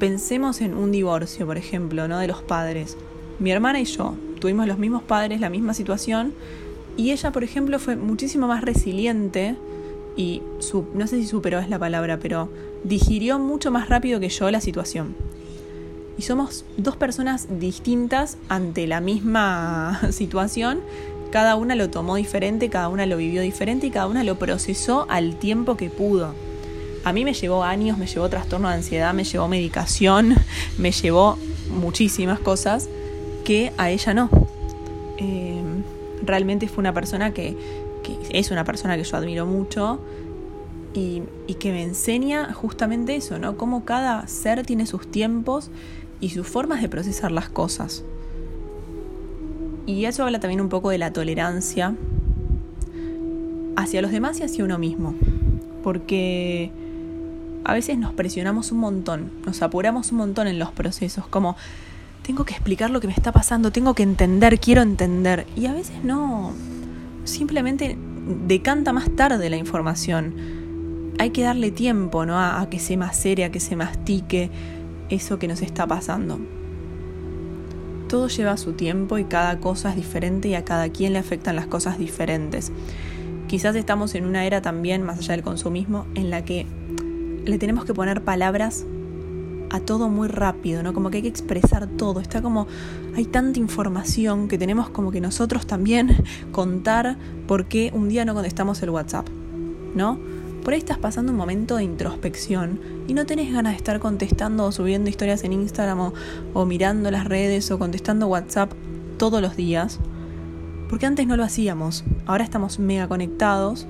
Pensemos 0.00 0.60
en 0.60 0.74
un 0.74 0.90
divorcio, 0.90 1.46
por 1.46 1.58
ejemplo, 1.58 2.08
¿no? 2.08 2.18
De 2.18 2.26
los 2.26 2.42
padres. 2.42 2.96
Mi 3.38 3.52
hermana 3.52 3.80
y 3.80 3.84
yo 3.84 4.14
tuvimos 4.40 4.66
los 4.66 4.78
mismos 4.78 5.04
padres, 5.04 5.40
la 5.40 5.50
misma 5.50 5.74
situación, 5.74 6.32
y 6.96 7.12
ella, 7.12 7.30
por 7.30 7.44
ejemplo, 7.44 7.78
fue 7.78 7.94
muchísimo 7.94 8.48
más 8.48 8.62
resiliente 8.62 9.54
y 10.16 10.42
no 10.94 11.06
sé 11.06 11.20
si 11.20 11.26
superó 11.26 11.60
es 11.60 11.70
la 11.70 11.78
palabra, 11.78 12.18
pero 12.18 12.48
digirió 12.82 13.38
mucho 13.38 13.70
más 13.70 13.88
rápido 13.88 14.18
que 14.18 14.28
yo 14.28 14.50
la 14.50 14.60
situación. 14.60 15.14
Y 16.18 16.22
somos 16.22 16.64
dos 16.76 16.96
personas 16.96 17.46
distintas 17.60 18.36
ante 18.48 18.86
la 18.86 19.00
misma 19.00 20.00
situación 20.10 20.80
cada 21.30 21.56
una 21.56 21.74
lo 21.74 21.90
tomó 21.90 22.16
diferente, 22.16 22.70
cada 22.70 22.88
una 22.88 23.04
lo 23.04 23.16
vivió 23.18 23.42
diferente 23.42 23.86
y 23.86 23.90
cada 23.90 24.06
una 24.06 24.24
lo 24.24 24.38
procesó 24.38 25.06
al 25.10 25.36
tiempo 25.36 25.76
que 25.76 25.90
pudo. 25.90 26.34
A 27.04 27.12
mí 27.12 27.24
me 27.24 27.34
llevó 27.34 27.64
años, 27.64 27.98
me 27.98 28.06
llevó 28.06 28.28
trastorno 28.28 28.68
de 28.68 28.76
ansiedad, 28.76 29.12
me 29.14 29.24
llevó 29.24 29.46
medicación, 29.48 30.36
me 30.78 30.90
llevó 30.90 31.38
muchísimas 31.70 32.40
cosas 32.40 32.88
que 33.44 33.72
a 33.76 33.90
ella 33.90 34.14
no. 34.14 34.30
Eh, 35.18 35.62
realmente 36.24 36.68
fue 36.68 36.80
una 36.80 36.94
persona 36.94 37.32
que, 37.32 37.56
es 38.30 38.50
una 38.50 38.64
persona 38.64 38.96
que 38.96 39.04
yo 39.04 39.16
admiro 39.18 39.44
mucho 39.44 40.00
y, 40.94 41.22
que 41.60 41.72
me 41.72 41.82
enseña 41.82 42.52
justamente 42.54 43.16
eso, 43.16 43.38
¿no? 43.38 43.56
Cómo 43.56 43.84
cada 43.84 44.26
ser 44.28 44.64
tiene 44.64 44.86
sus 44.86 45.10
tiempos 45.10 45.70
y 46.20 46.30
sus 46.30 46.46
formas 46.46 46.82
de 46.82 46.88
procesar 46.88 47.30
las 47.30 47.48
cosas. 47.48 48.04
Y 49.86 50.04
eso 50.04 50.24
habla 50.24 50.40
también 50.40 50.60
un 50.60 50.68
poco 50.68 50.90
de 50.90 50.98
la 50.98 51.12
tolerancia 51.12 51.94
hacia 53.76 54.02
los 54.02 54.10
demás 54.10 54.38
y 54.40 54.42
hacia 54.42 54.64
uno 54.64 54.78
mismo. 54.78 55.14
Porque 55.82 56.70
a 57.64 57.72
veces 57.72 57.96
nos 57.98 58.12
presionamos 58.12 58.72
un 58.72 58.78
montón, 58.78 59.30
nos 59.46 59.62
apuramos 59.62 60.12
un 60.12 60.18
montón 60.18 60.46
en 60.46 60.58
los 60.58 60.72
procesos, 60.72 61.26
como 61.26 61.56
tengo 62.22 62.44
que 62.44 62.52
explicar 62.52 62.90
lo 62.90 63.00
que 63.00 63.06
me 63.06 63.14
está 63.14 63.32
pasando, 63.32 63.72
tengo 63.72 63.94
que 63.94 64.02
entender, 64.02 64.60
quiero 64.60 64.82
entender. 64.82 65.46
Y 65.56 65.66
a 65.66 65.72
veces 65.72 66.04
no, 66.04 66.52
simplemente 67.24 67.96
decanta 68.46 68.92
más 68.92 69.08
tarde 69.16 69.48
la 69.48 69.56
información. 69.56 70.34
Hay 71.18 71.30
que 71.30 71.42
darle 71.42 71.70
tiempo, 71.70 72.26
¿no? 72.26 72.38
A, 72.38 72.60
a 72.60 72.68
que 72.68 72.78
se 72.78 72.96
macere, 72.96 73.44
a 73.44 73.50
que 73.50 73.60
se 73.60 73.74
mastique 73.74 74.50
eso 75.08 75.38
que 75.38 75.48
nos 75.48 75.62
está 75.62 75.86
pasando. 75.86 76.38
Todo 78.08 78.28
lleva 78.28 78.56
su 78.56 78.72
tiempo 78.72 79.18
y 79.18 79.24
cada 79.24 79.60
cosa 79.60 79.90
es 79.90 79.96
diferente 79.96 80.48
y 80.48 80.54
a 80.54 80.64
cada 80.64 80.88
quien 80.88 81.12
le 81.12 81.18
afectan 81.18 81.56
las 81.56 81.66
cosas 81.66 81.98
diferentes. 81.98 82.72
Quizás 83.48 83.76
estamos 83.76 84.14
en 84.14 84.24
una 84.24 84.44
era 84.46 84.62
también, 84.62 85.02
más 85.02 85.18
allá 85.18 85.32
del 85.32 85.42
consumismo, 85.42 86.06
en 86.14 86.30
la 86.30 86.44
que 86.44 86.66
le 87.44 87.58
tenemos 87.58 87.84
que 87.84 87.94
poner 87.94 88.22
palabras 88.22 88.84
a 89.70 89.80
todo 89.80 90.08
muy 90.08 90.28
rápido, 90.28 90.82
¿no? 90.82 90.92
Como 90.94 91.10
que 91.10 91.18
hay 91.18 91.22
que 91.22 91.28
expresar 91.28 91.86
todo. 91.86 92.20
Está 92.20 92.42
como, 92.42 92.66
hay 93.14 93.24
tanta 93.24 93.58
información 93.58 94.48
que 94.48 94.58
tenemos 94.58 94.90
como 94.90 95.10
que 95.10 95.20
nosotros 95.20 95.66
también 95.66 96.24
contar 96.52 97.16
por 97.46 97.66
qué 97.66 97.90
un 97.94 98.08
día 98.08 98.24
no 98.24 98.34
contestamos 98.34 98.82
el 98.82 98.90
WhatsApp, 98.90 99.28
¿no? 99.94 100.18
Por 100.68 100.74
ahí 100.74 100.80
estás 100.80 100.98
pasando 100.98 101.32
un 101.32 101.38
momento 101.38 101.76
de 101.76 101.84
introspección 101.84 102.78
y 103.06 103.14
no 103.14 103.24
tenés 103.24 103.50
ganas 103.50 103.72
de 103.72 103.78
estar 103.78 104.00
contestando 104.00 104.66
o 104.66 104.70
subiendo 104.70 105.08
historias 105.08 105.42
en 105.44 105.54
Instagram 105.54 106.12
o, 106.52 106.66
mirando 106.66 107.10
las 107.10 107.24
redes 107.24 107.70
o 107.70 107.78
contestando 107.78 108.26
WhatsApp 108.26 108.70
todos 109.16 109.40
los 109.40 109.56
días. 109.56 109.98
Porque 110.90 111.06
antes 111.06 111.26
no 111.26 111.38
lo 111.38 111.44
hacíamos. 111.44 112.04
Ahora 112.26 112.44
estamos 112.44 112.78
mega 112.78 113.08
conectados 113.08 113.86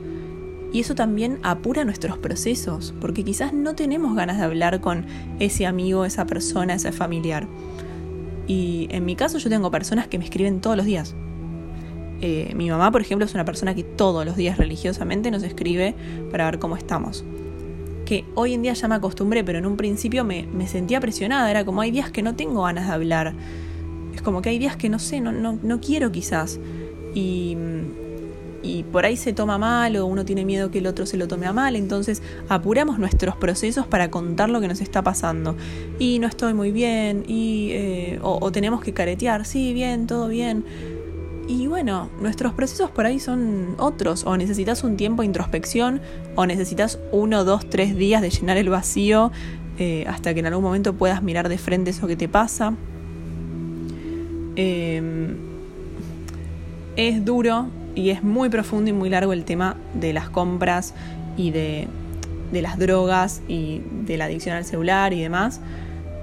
Y 0.72 0.78
eso 0.78 0.94
también 0.94 1.40
apura 1.42 1.84
nuestros 1.84 2.16
procesos, 2.16 2.94
porque 3.00 3.24
quizás 3.24 3.52
no 3.52 3.74
tenemos 3.74 4.14
ganas 4.14 4.38
de 4.38 4.44
hablar 4.44 4.80
con 4.80 5.04
ese 5.40 5.66
amigo, 5.66 6.04
esa 6.04 6.26
persona, 6.26 6.74
ese 6.74 6.92
familiar. 6.92 7.48
Y 8.46 8.86
en 8.92 9.04
mi 9.04 9.16
caso 9.16 9.38
yo 9.38 9.50
tengo 9.50 9.72
personas 9.72 10.06
que 10.06 10.18
me 10.18 10.24
escriben 10.24 10.60
todos 10.60 10.76
los 10.76 10.86
días. 10.86 11.16
Eh, 12.20 12.52
mi 12.56 12.68
mamá, 12.68 12.90
por 12.90 13.00
ejemplo, 13.00 13.24
es 13.24 13.34
una 13.34 13.44
persona 13.44 13.74
que 13.74 13.84
todos 13.84 14.24
los 14.26 14.36
días 14.36 14.58
religiosamente 14.58 15.30
nos 15.30 15.42
escribe 15.42 15.94
para 16.30 16.46
ver 16.46 16.58
cómo 16.58 16.76
estamos. 16.76 17.24
Que 18.04 18.24
hoy 18.34 18.54
en 18.54 18.62
día 18.62 18.72
ya 18.72 18.88
me 18.88 18.94
acostumbré, 18.94 19.44
pero 19.44 19.58
en 19.58 19.66
un 19.66 19.76
principio 19.76 20.24
me, 20.24 20.46
me 20.52 20.66
sentía 20.66 21.00
presionada. 21.00 21.50
Era 21.50 21.64
como 21.64 21.80
hay 21.80 21.90
días 21.90 22.10
que 22.10 22.22
no 22.22 22.34
tengo 22.34 22.62
ganas 22.62 22.86
de 22.86 22.92
hablar. 22.92 23.34
Es 24.14 24.22
como 24.22 24.42
que 24.42 24.50
hay 24.50 24.58
días 24.58 24.76
que 24.76 24.88
no 24.88 24.98
sé, 24.98 25.20
no, 25.20 25.32
no, 25.32 25.58
no 25.62 25.80
quiero 25.80 26.10
quizás. 26.10 26.58
Y 27.14 27.56
y 28.62 28.82
por 28.82 29.04
ahí 29.04 29.16
se 29.16 29.32
toma 29.32 29.58
mal 29.58 29.96
o 29.96 30.06
uno 30.06 30.24
tiene 30.24 30.44
miedo 30.44 30.70
que 30.70 30.78
el 30.78 30.86
otro 30.86 31.06
se 31.06 31.16
lo 31.16 31.28
tome 31.28 31.46
a 31.46 31.52
mal, 31.52 31.76
entonces 31.76 32.22
apuramos 32.48 32.98
nuestros 32.98 33.36
procesos 33.36 33.86
para 33.86 34.10
contar 34.10 34.50
lo 34.50 34.60
que 34.60 34.68
nos 34.68 34.80
está 34.80 35.02
pasando. 35.02 35.56
Y 35.98 36.18
no 36.18 36.26
estoy 36.26 36.54
muy 36.54 36.72
bien, 36.72 37.24
y, 37.26 37.70
eh, 37.72 38.18
o, 38.22 38.50
tenemos 38.50 38.82
que 38.82 38.92
caretear, 38.92 39.46
sí, 39.46 39.72
bien, 39.72 40.06
todo 40.06 40.28
bien. 40.28 40.64
Y 41.48 41.66
bueno, 41.66 42.10
nuestros 42.20 42.52
procesos 42.52 42.90
por 42.90 43.06
ahí 43.06 43.18
son 43.18 43.74
otros, 43.78 44.24
o 44.24 44.36
necesitas 44.36 44.84
un 44.84 44.98
tiempo 44.98 45.22
de 45.22 45.26
introspección, 45.26 46.02
o 46.36 46.44
necesitas 46.44 46.98
uno, 47.10 47.42
dos, 47.42 47.68
tres 47.70 47.96
días 47.96 48.20
de 48.20 48.28
llenar 48.28 48.58
el 48.58 48.68
vacío 48.68 49.32
eh, 49.78 50.04
hasta 50.06 50.34
que 50.34 50.40
en 50.40 50.46
algún 50.46 50.62
momento 50.62 50.92
puedas 50.92 51.22
mirar 51.22 51.48
de 51.48 51.56
frente 51.56 51.90
eso 51.90 52.06
que 52.06 52.16
te 52.16 52.28
pasa. 52.28 52.74
Em, 54.56 55.36
es 56.96 57.24
duro, 57.24 57.68
y 57.94 58.10
es 58.10 58.22
muy 58.22 58.48
profundo 58.48 58.90
y 58.90 58.92
muy 58.92 59.08
largo 59.08 59.32
el 59.32 59.44
tema 59.44 59.76
de 59.94 60.12
las 60.12 60.28
compras 60.28 60.94
y 61.36 61.50
de, 61.50 61.88
las 62.52 62.78
drogas 62.78 63.42
y 63.48 63.80
de 64.04 64.16
la 64.16 64.26
adicción 64.26 64.54
al 64.54 64.64
celular 64.64 65.12
y 65.12 65.22
demás, 65.22 65.60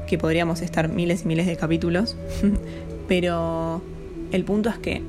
que 0.07 0.17
podríamos 0.17 0.61
estar 0.61 0.87
miles 0.87 1.23
y 1.23 1.27
miles 1.27 1.47
de 1.47 1.57
capítulos, 1.57 2.15
pero 3.07 3.81
el 4.31 4.43
punto 4.45 4.69
es 4.69 4.77
que 4.77 5.01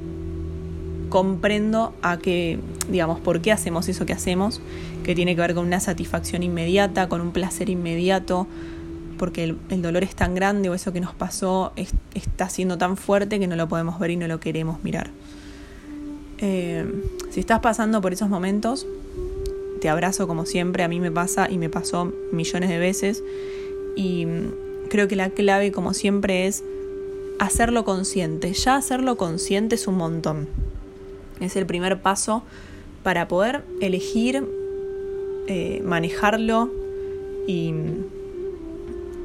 comprendo 1.16 1.94
a 2.02 2.18
qué, 2.18 2.58
digamos, 2.90 3.20
por 3.20 3.40
qué 3.40 3.50
hacemos 3.50 3.88
eso 3.88 4.04
que 4.04 4.12
hacemos, 4.12 4.60
que 5.02 5.14
tiene 5.14 5.34
que 5.34 5.40
ver 5.40 5.54
con 5.54 5.66
una 5.66 5.80
satisfacción 5.80 6.42
inmediata, 6.42 7.08
con 7.08 7.22
un 7.22 7.32
placer 7.32 7.70
inmediato, 7.70 8.46
porque 9.16 9.44
el, 9.70 9.80
dolor 9.80 10.04
es 10.04 10.14
tan 10.14 10.34
grande 10.34 10.68
o 10.68 10.74
eso 10.74 10.92
que 10.92 11.00
nos 11.00 11.14
pasó 11.14 11.72
está 12.12 12.50
siendo 12.50 12.76
tan 12.76 12.98
fuerte 12.98 13.38
que 13.38 13.46
no 13.46 13.56
lo 13.56 13.66
podemos 13.66 13.98
ver 13.98 14.10
y 14.10 14.16
no 14.18 14.28
lo 14.28 14.40
queremos 14.40 14.84
mirar. 14.84 15.08
Eh, 16.36 16.84
si 17.30 17.40
estás 17.40 17.60
pasando 17.60 18.02
por 18.02 18.12
esos 18.12 18.28
momentos, 18.28 18.86
te 19.80 19.88
abrazo 19.88 20.28
como 20.28 20.44
siempre, 20.44 20.84
a 20.84 20.88
mí 20.88 21.00
me 21.00 21.10
pasa 21.10 21.50
y 21.50 21.56
me 21.56 21.70
pasó 21.70 22.12
millones 22.30 22.68
de 22.68 22.78
veces. 22.78 23.24
Y 23.96 24.26
mm, 24.26 24.88
creo 24.90 25.08
que 25.08 25.16
la 25.16 25.30
clave, 25.30 25.72
como 25.72 25.94
siempre, 25.94 26.46
es 26.46 26.62
hacerlo 27.38 27.86
consciente. 27.86 28.52
Ya 28.52 28.76
hacerlo 28.76 29.16
consciente 29.16 29.76
es 29.76 29.86
un 29.86 29.96
montón. 29.96 30.65
Es 31.40 31.56
el 31.56 31.66
primer 31.66 32.00
paso 32.00 32.42
para 33.02 33.28
poder 33.28 33.64
elegir, 33.80 34.44
eh, 35.46 35.80
manejarlo 35.84 36.70
y, 37.46 37.72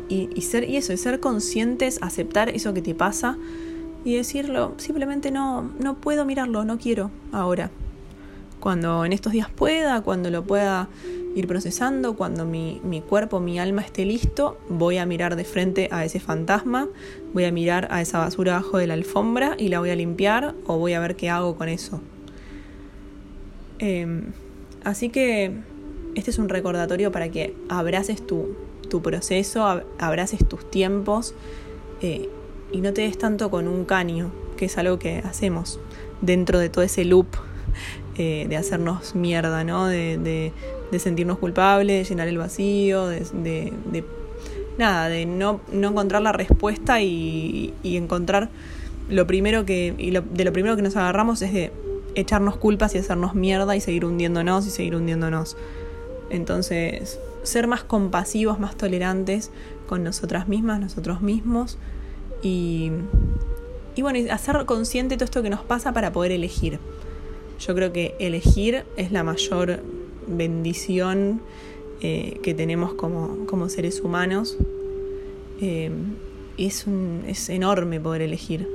y, 0.09 0.41
ser, 0.41 0.69
y 0.69 0.77
eso, 0.77 0.95
ser 0.97 1.19
conscientes, 1.19 1.99
aceptar 2.01 2.49
eso 2.49 2.73
que 2.73 2.81
te 2.81 2.93
pasa 2.93 3.37
y 4.03 4.15
decirlo, 4.15 4.73
simplemente 4.77 5.31
no, 5.31 5.71
no 5.79 5.95
puedo 5.95 6.25
mirarlo, 6.25 6.65
no 6.65 6.77
quiero 6.77 7.11
ahora. 7.31 7.71
Cuando 8.59 9.05
en 9.05 9.13
estos 9.13 9.33
días 9.33 9.49
pueda, 9.49 10.01
cuando 10.01 10.29
lo 10.29 10.43
pueda 10.43 10.87
ir 11.35 11.47
procesando, 11.47 12.15
cuando 12.15 12.45
mi, 12.45 12.81
mi, 12.83 13.01
cuerpo, 13.01 13.39
mi 13.39 13.59
alma 13.59 13.81
esté 13.81 14.05
listo, 14.05 14.57
voy 14.69 14.97
a 14.97 15.05
mirar 15.05 15.35
de 15.35 15.43
frente 15.43 15.87
a 15.91 16.03
ese 16.05 16.19
fantasma, 16.19 16.89
voy 17.33 17.45
a 17.45 17.51
mirar 17.51 17.87
a 17.91 18.01
esa 18.01 18.19
basura 18.19 18.57
abajo 18.57 18.77
de 18.77 18.87
la 18.87 18.93
alfombra 18.93 19.55
y 19.57 19.69
la 19.69 19.79
voy 19.79 19.89
a 19.89 19.95
limpiar 19.95 20.55
o 20.65 20.77
voy 20.77 20.93
a 20.93 20.99
ver 20.99 21.15
qué 21.15 21.29
hago 21.29 21.55
con 21.55 21.69
eso. 21.69 22.01
Em, 23.79 24.33
así 24.83 25.09
que 25.09 25.53
este 26.15 26.31
es 26.31 26.37
un 26.37 26.49
recordatorio 26.49 27.11
para 27.11 27.29
que 27.29 27.55
abraces 27.69 28.25
tu, 28.25 28.55
tu 28.89 29.01
proceso, 29.01 29.65
abraces 29.97 30.47
tus 30.47 30.69
tiempos. 30.69 31.33
Eh, 32.01 32.29
y 32.71 32.81
no 32.81 32.93
te 32.93 33.01
des 33.01 33.17
tanto 33.17 33.49
con 33.49 33.67
un 33.67 33.85
caño, 33.85 34.31
que 34.57 34.65
es 34.65 34.77
algo 34.77 34.99
que 34.99 35.19
hacemos 35.19 35.79
dentro 36.21 36.59
de 36.59 36.69
todo 36.69 36.83
ese 36.83 37.03
loop 37.05 37.27
eh, 38.17 38.45
de 38.47 38.57
hacernos 38.57 39.15
mierda, 39.15 39.63
¿no? 39.63 39.87
De, 39.87 40.51
sentirnos 40.99 41.37
culpables, 41.37 42.07
de 42.07 42.09
llenar 42.09 42.27
el 42.27 42.37
vacío, 42.37 43.07
de, 43.07 43.73
nada, 44.77 45.09
de 45.09 45.25
no, 45.25 45.61
no, 45.71 45.89
encontrar 45.89 46.21
la 46.21 46.31
respuesta 46.31 47.01
y, 47.01 47.73
encontrar 47.83 48.49
lo 49.09 49.27
primero 49.27 49.65
que, 49.65 49.93
y 49.97 50.11
de 50.11 50.45
lo 50.45 50.53
primero 50.53 50.75
que 50.75 50.81
nos 50.81 50.95
agarramos 50.95 51.41
es 51.41 51.53
de 51.53 51.71
echarnos 52.15 52.57
culpas 52.57 52.95
y 52.95 52.97
hacernos 52.97 53.35
mierda 53.35 53.75
y 53.75 53.81
seguir 53.81 54.05
hundiéndonos 54.05 54.67
y 54.67 54.69
seguir 54.69 54.95
hundiéndonos. 54.95 55.57
Entonces, 56.29 57.19
ser 57.43 57.67
más 57.67 57.83
compasivos, 57.83 58.59
más 58.59 58.75
tolerantes 58.75 59.51
con 59.87 60.03
nosotras 60.03 60.47
mismas, 60.47 60.79
nosotros 60.79 61.21
mismos, 61.21 61.77
y, 62.41 62.91
y 63.95 64.01
bueno, 64.01 64.19
hacer 64.31 64.65
consciente 64.65 65.15
todo 65.15 65.25
esto 65.25 65.43
que 65.43 65.49
nos 65.49 65.61
pasa 65.61 65.93
para 65.93 66.11
poder 66.11 66.31
elegir. 66.31 66.79
Yo 67.59 67.75
creo 67.75 67.93
que 67.93 68.15
elegir 68.19 68.85
es 68.97 69.11
la 69.11 69.23
mayor 69.23 69.81
bendición 70.27 71.41
eh, 72.01 72.39
que 72.41 72.53
tenemos 72.53 72.93
como, 72.93 73.45
como, 73.45 73.69
seres 73.69 74.01
humanos. 74.01 74.57
Eh, 75.61 75.91
es, 76.57 76.87
un, 76.87 77.23
es 77.27 77.49
enorme 77.49 77.99
poder 77.99 78.21
elegir 78.21 78.67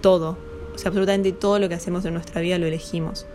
todo. 0.00 0.36
O 0.74 0.78
sea, 0.78 0.88
absolutamente 0.88 1.32
todo 1.32 1.58
lo 1.58 1.68
que 1.68 1.74
hacemos 1.74 2.04
en 2.04 2.14
nuestra 2.14 2.40
vida 2.40 2.58
lo 2.58 2.66
elegimos. 2.66 3.26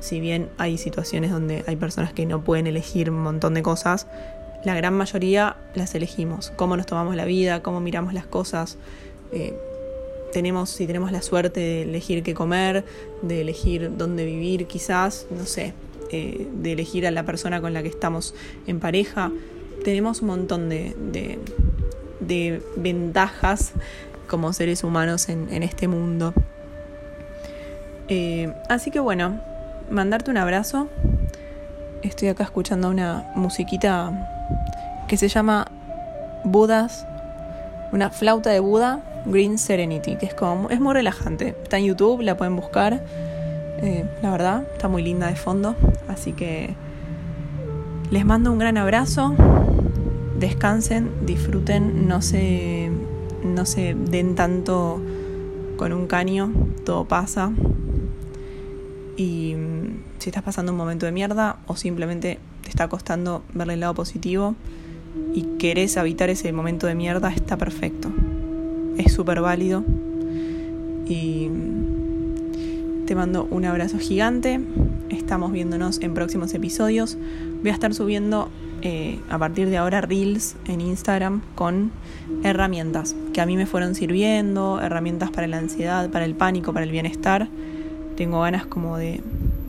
Si 0.00 0.18
bien 0.18 0.48
hay 0.56 0.78
situaciones 0.78 1.30
donde 1.30 1.62
hay 1.66 1.76
personas 1.76 2.12
que 2.12 2.26
no 2.26 2.42
pueden 2.42 2.66
elegir 2.66 3.10
un 3.10 3.22
montón 3.22 3.54
de 3.54 3.62
cosas, 3.62 4.06
la 4.64 4.74
gran 4.74 4.94
mayoría 4.94 5.56
las 5.74 5.94
elegimos. 5.94 6.52
Cómo 6.56 6.76
nos 6.76 6.86
tomamos 6.86 7.16
la 7.16 7.24
vida, 7.24 7.62
cómo 7.62 7.80
miramos 7.80 8.12
las 8.12 8.26
cosas. 8.26 8.76
Eh, 9.32 9.54
tenemos, 10.32 10.70
si 10.70 10.86
tenemos 10.86 11.12
la 11.12 11.22
suerte 11.22 11.60
de 11.60 11.82
elegir 11.82 12.22
qué 12.22 12.34
comer, 12.34 12.84
de 13.22 13.40
elegir 13.40 13.96
dónde 13.96 14.24
vivir, 14.24 14.66
quizás, 14.66 15.26
no 15.30 15.44
sé, 15.44 15.74
eh, 16.12 16.48
de 16.52 16.72
elegir 16.72 17.06
a 17.06 17.10
la 17.10 17.24
persona 17.24 17.60
con 17.60 17.72
la 17.72 17.82
que 17.82 17.88
estamos 17.88 18.34
en 18.66 18.80
pareja. 18.80 19.30
Tenemos 19.84 20.22
un 20.22 20.28
montón 20.28 20.68
de, 20.68 21.40
ventajas 22.76 23.72
como 24.26 24.52
seres 24.52 24.84
humanos 24.84 25.28
en, 25.28 25.62
este 25.62 25.88
mundo. 25.88 26.34
Eh, 28.08 28.52
así 28.68 28.90
que 28.90 29.00
bueno, 29.00 29.40
mandarte 29.90 30.30
un 30.30 30.36
abrazo. 30.36 30.88
Estoy 32.02 32.28
acá 32.28 32.44
escuchando 32.44 32.88
una 32.88 33.30
musiquita 33.34 34.28
que 35.06 35.16
se 35.16 35.28
llama 35.28 35.66
Budas, 36.44 37.06
una 37.92 38.10
flauta 38.10 38.50
de 38.50 38.60
Buda, 38.60 39.00
Green 39.26 39.58
Serenity, 39.58 40.16
que 40.16 40.26
es 40.26 40.34
como, 40.34 40.70
es 40.70 40.80
muy 40.80 40.94
relajante. 40.94 41.54
Está 41.62 41.78
en 41.78 41.84
YouTube, 41.84 42.22
la 42.22 42.36
pueden 42.36 42.56
buscar. 42.56 43.00
Eh, 43.82 44.04
la 44.22 44.30
verdad, 44.30 44.66
está 44.72 44.88
muy 44.88 45.02
linda 45.02 45.26
de 45.28 45.36
fondo. 45.36 45.74
Así 46.08 46.32
que 46.32 46.74
les 48.10 48.24
mando 48.24 48.52
un 48.52 48.58
gran 48.58 48.76
abrazo. 48.76 49.34
Descansen, 50.38 51.10
disfruten, 51.26 52.08
no 52.08 52.22
se, 52.22 52.90
no 53.44 53.66
se 53.66 53.94
den 53.94 54.34
tanto 54.34 55.00
con 55.76 55.92
un 55.92 56.06
caño, 56.06 56.52
todo 56.84 57.04
pasa. 57.06 57.52
Y 59.16 59.54
mm, 59.54 60.02
si 60.18 60.30
estás 60.30 60.42
pasando 60.42 60.72
un 60.72 60.78
momento 60.78 61.06
de 61.06 61.12
mierda 61.12 61.58
o 61.66 61.76
simplemente 61.76 62.38
te 62.62 62.70
está 62.70 62.88
costando 62.88 63.42
verle 63.52 63.74
el 63.74 63.80
lado 63.80 63.94
positivo, 63.94 64.54
y 65.34 65.42
querés 65.58 65.96
habitar 65.96 66.30
ese 66.30 66.52
momento 66.52 66.86
de 66.86 66.94
mierda, 66.94 67.30
está 67.30 67.56
perfecto. 67.56 68.10
Es 68.96 69.12
súper 69.12 69.40
válido. 69.40 69.84
Y 71.06 71.48
te 73.10 73.16
mando 73.16 73.48
un 73.50 73.64
abrazo 73.64 73.98
gigante. 73.98 74.60
Estamos 75.08 75.50
viéndonos 75.50 76.00
en 76.00 76.14
próximos 76.14 76.54
episodios. 76.54 77.18
Voy 77.60 77.70
a 77.70 77.72
estar 77.72 77.92
subiendo 77.92 78.48
eh, 78.82 79.18
a 79.28 79.36
partir 79.36 79.68
de 79.68 79.78
ahora 79.78 80.00
reels 80.00 80.54
en 80.68 80.80
Instagram 80.80 81.42
con 81.56 81.90
herramientas 82.44 83.16
que 83.32 83.40
a 83.40 83.46
mí 83.46 83.56
me 83.56 83.66
fueron 83.66 83.96
sirviendo, 83.96 84.80
herramientas 84.80 85.32
para 85.32 85.48
la 85.48 85.58
ansiedad, 85.58 86.08
para 86.10 86.24
el 86.24 86.36
pánico, 86.36 86.72
para 86.72 86.84
el 86.84 86.92
bienestar. 86.92 87.48
Tengo 88.16 88.42
ganas 88.42 88.64
como 88.66 88.96
de, 88.96 89.20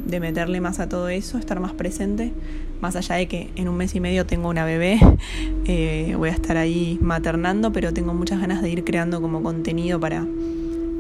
de 0.06 0.20
meterle 0.20 0.62
más 0.62 0.80
a 0.80 0.88
todo 0.88 1.10
eso, 1.10 1.40
estar 1.40 1.60
más 1.60 1.74
presente 1.74 2.34
más 2.80 2.96
allá 2.96 3.16
de 3.16 3.28
que 3.28 3.50
en 3.56 3.70
un 3.70 3.78
mes 3.78 3.96
y 3.96 4.00
medio 4.00 4.28
tengo 4.28 4.50
una 4.50 4.66
bebé, 4.66 5.00
eh, 5.66 6.14
voy 6.16 6.30
a 6.30 6.34
estar 6.34 6.58
ahí 6.58 7.00
maternando, 7.02 7.72
pero 7.72 7.92
tengo 7.92 8.14
muchas 8.14 8.40
ganas 8.40 8.62
de 8.62 8.70
ir 8.70 8.84
creando 8.84 9.20
como 9.20 9.42
contenido 9.42 10.00
para, 10.00 10.28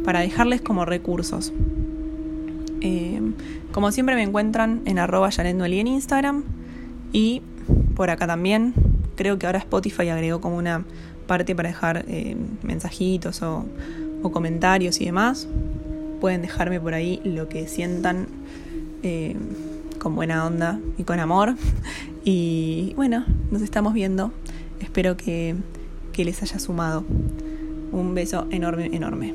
para 0.04 0.21
dejarles 0.21 0.62
como 0.62 0.86
recursos. 0.86 1.54
Eh, 2.82 3.22
como 3.72 3.91
siempre 3.91 4.15
me 4.15 4.24
encuentran 4.24 4.82
en 4.86 5.00
arroba 5.00 5.30
en 5.38 5.88
Instagram 5.88 6.44
y 7.13 7.41
por 7.96 8.10
acá 8.10 8.28
también. 8.28 8.74
Creo 9.15 9.38
que 9.38 9.46
ahora 9.46 9.60
Spotify 9.60 10.10
agregó 10.10 10.41
como 10.41 10.58
una 10.58 10.84
parte 11.28 11.56
para 11.56 11.70
dejar 11.70 12.06
eh, 12.08 12.36
mensajitos 12.63 13.41
o, 13.41 13.65
comentarios 14.32 15.00
y 15.02 15.06
demás. 15.06 15.48
Pueden 16.20 16.41
dejarme 16.41 16.80
por 16.80 16.94
ahí 16.94 17.22
lo 17.24 17.50
que 17.50 17.67
sientan 17.67 18.28
eh, 19.04 19.36
con 20.00 20.15
buena 20.15 20.46
onda 20.46 20.80
y 20.98 21.04
con 21.04 21.20
amor. 21.20 21.56
Y 22.24 22.94
bueno, 22.98 23.26
nos 23.50 23.63
estamos 23.63 23.96
viendo. 23.96 24.32
Espero 24.80 25.17
que 25.17 25.56
les 26.15 26.44
haya 26.44 26.60
sumado. 26.60 27.04
Un 27.91 28.13
beso 28.13 28.46
enorme, 28.52 28.91
enorme. 28.94 29.34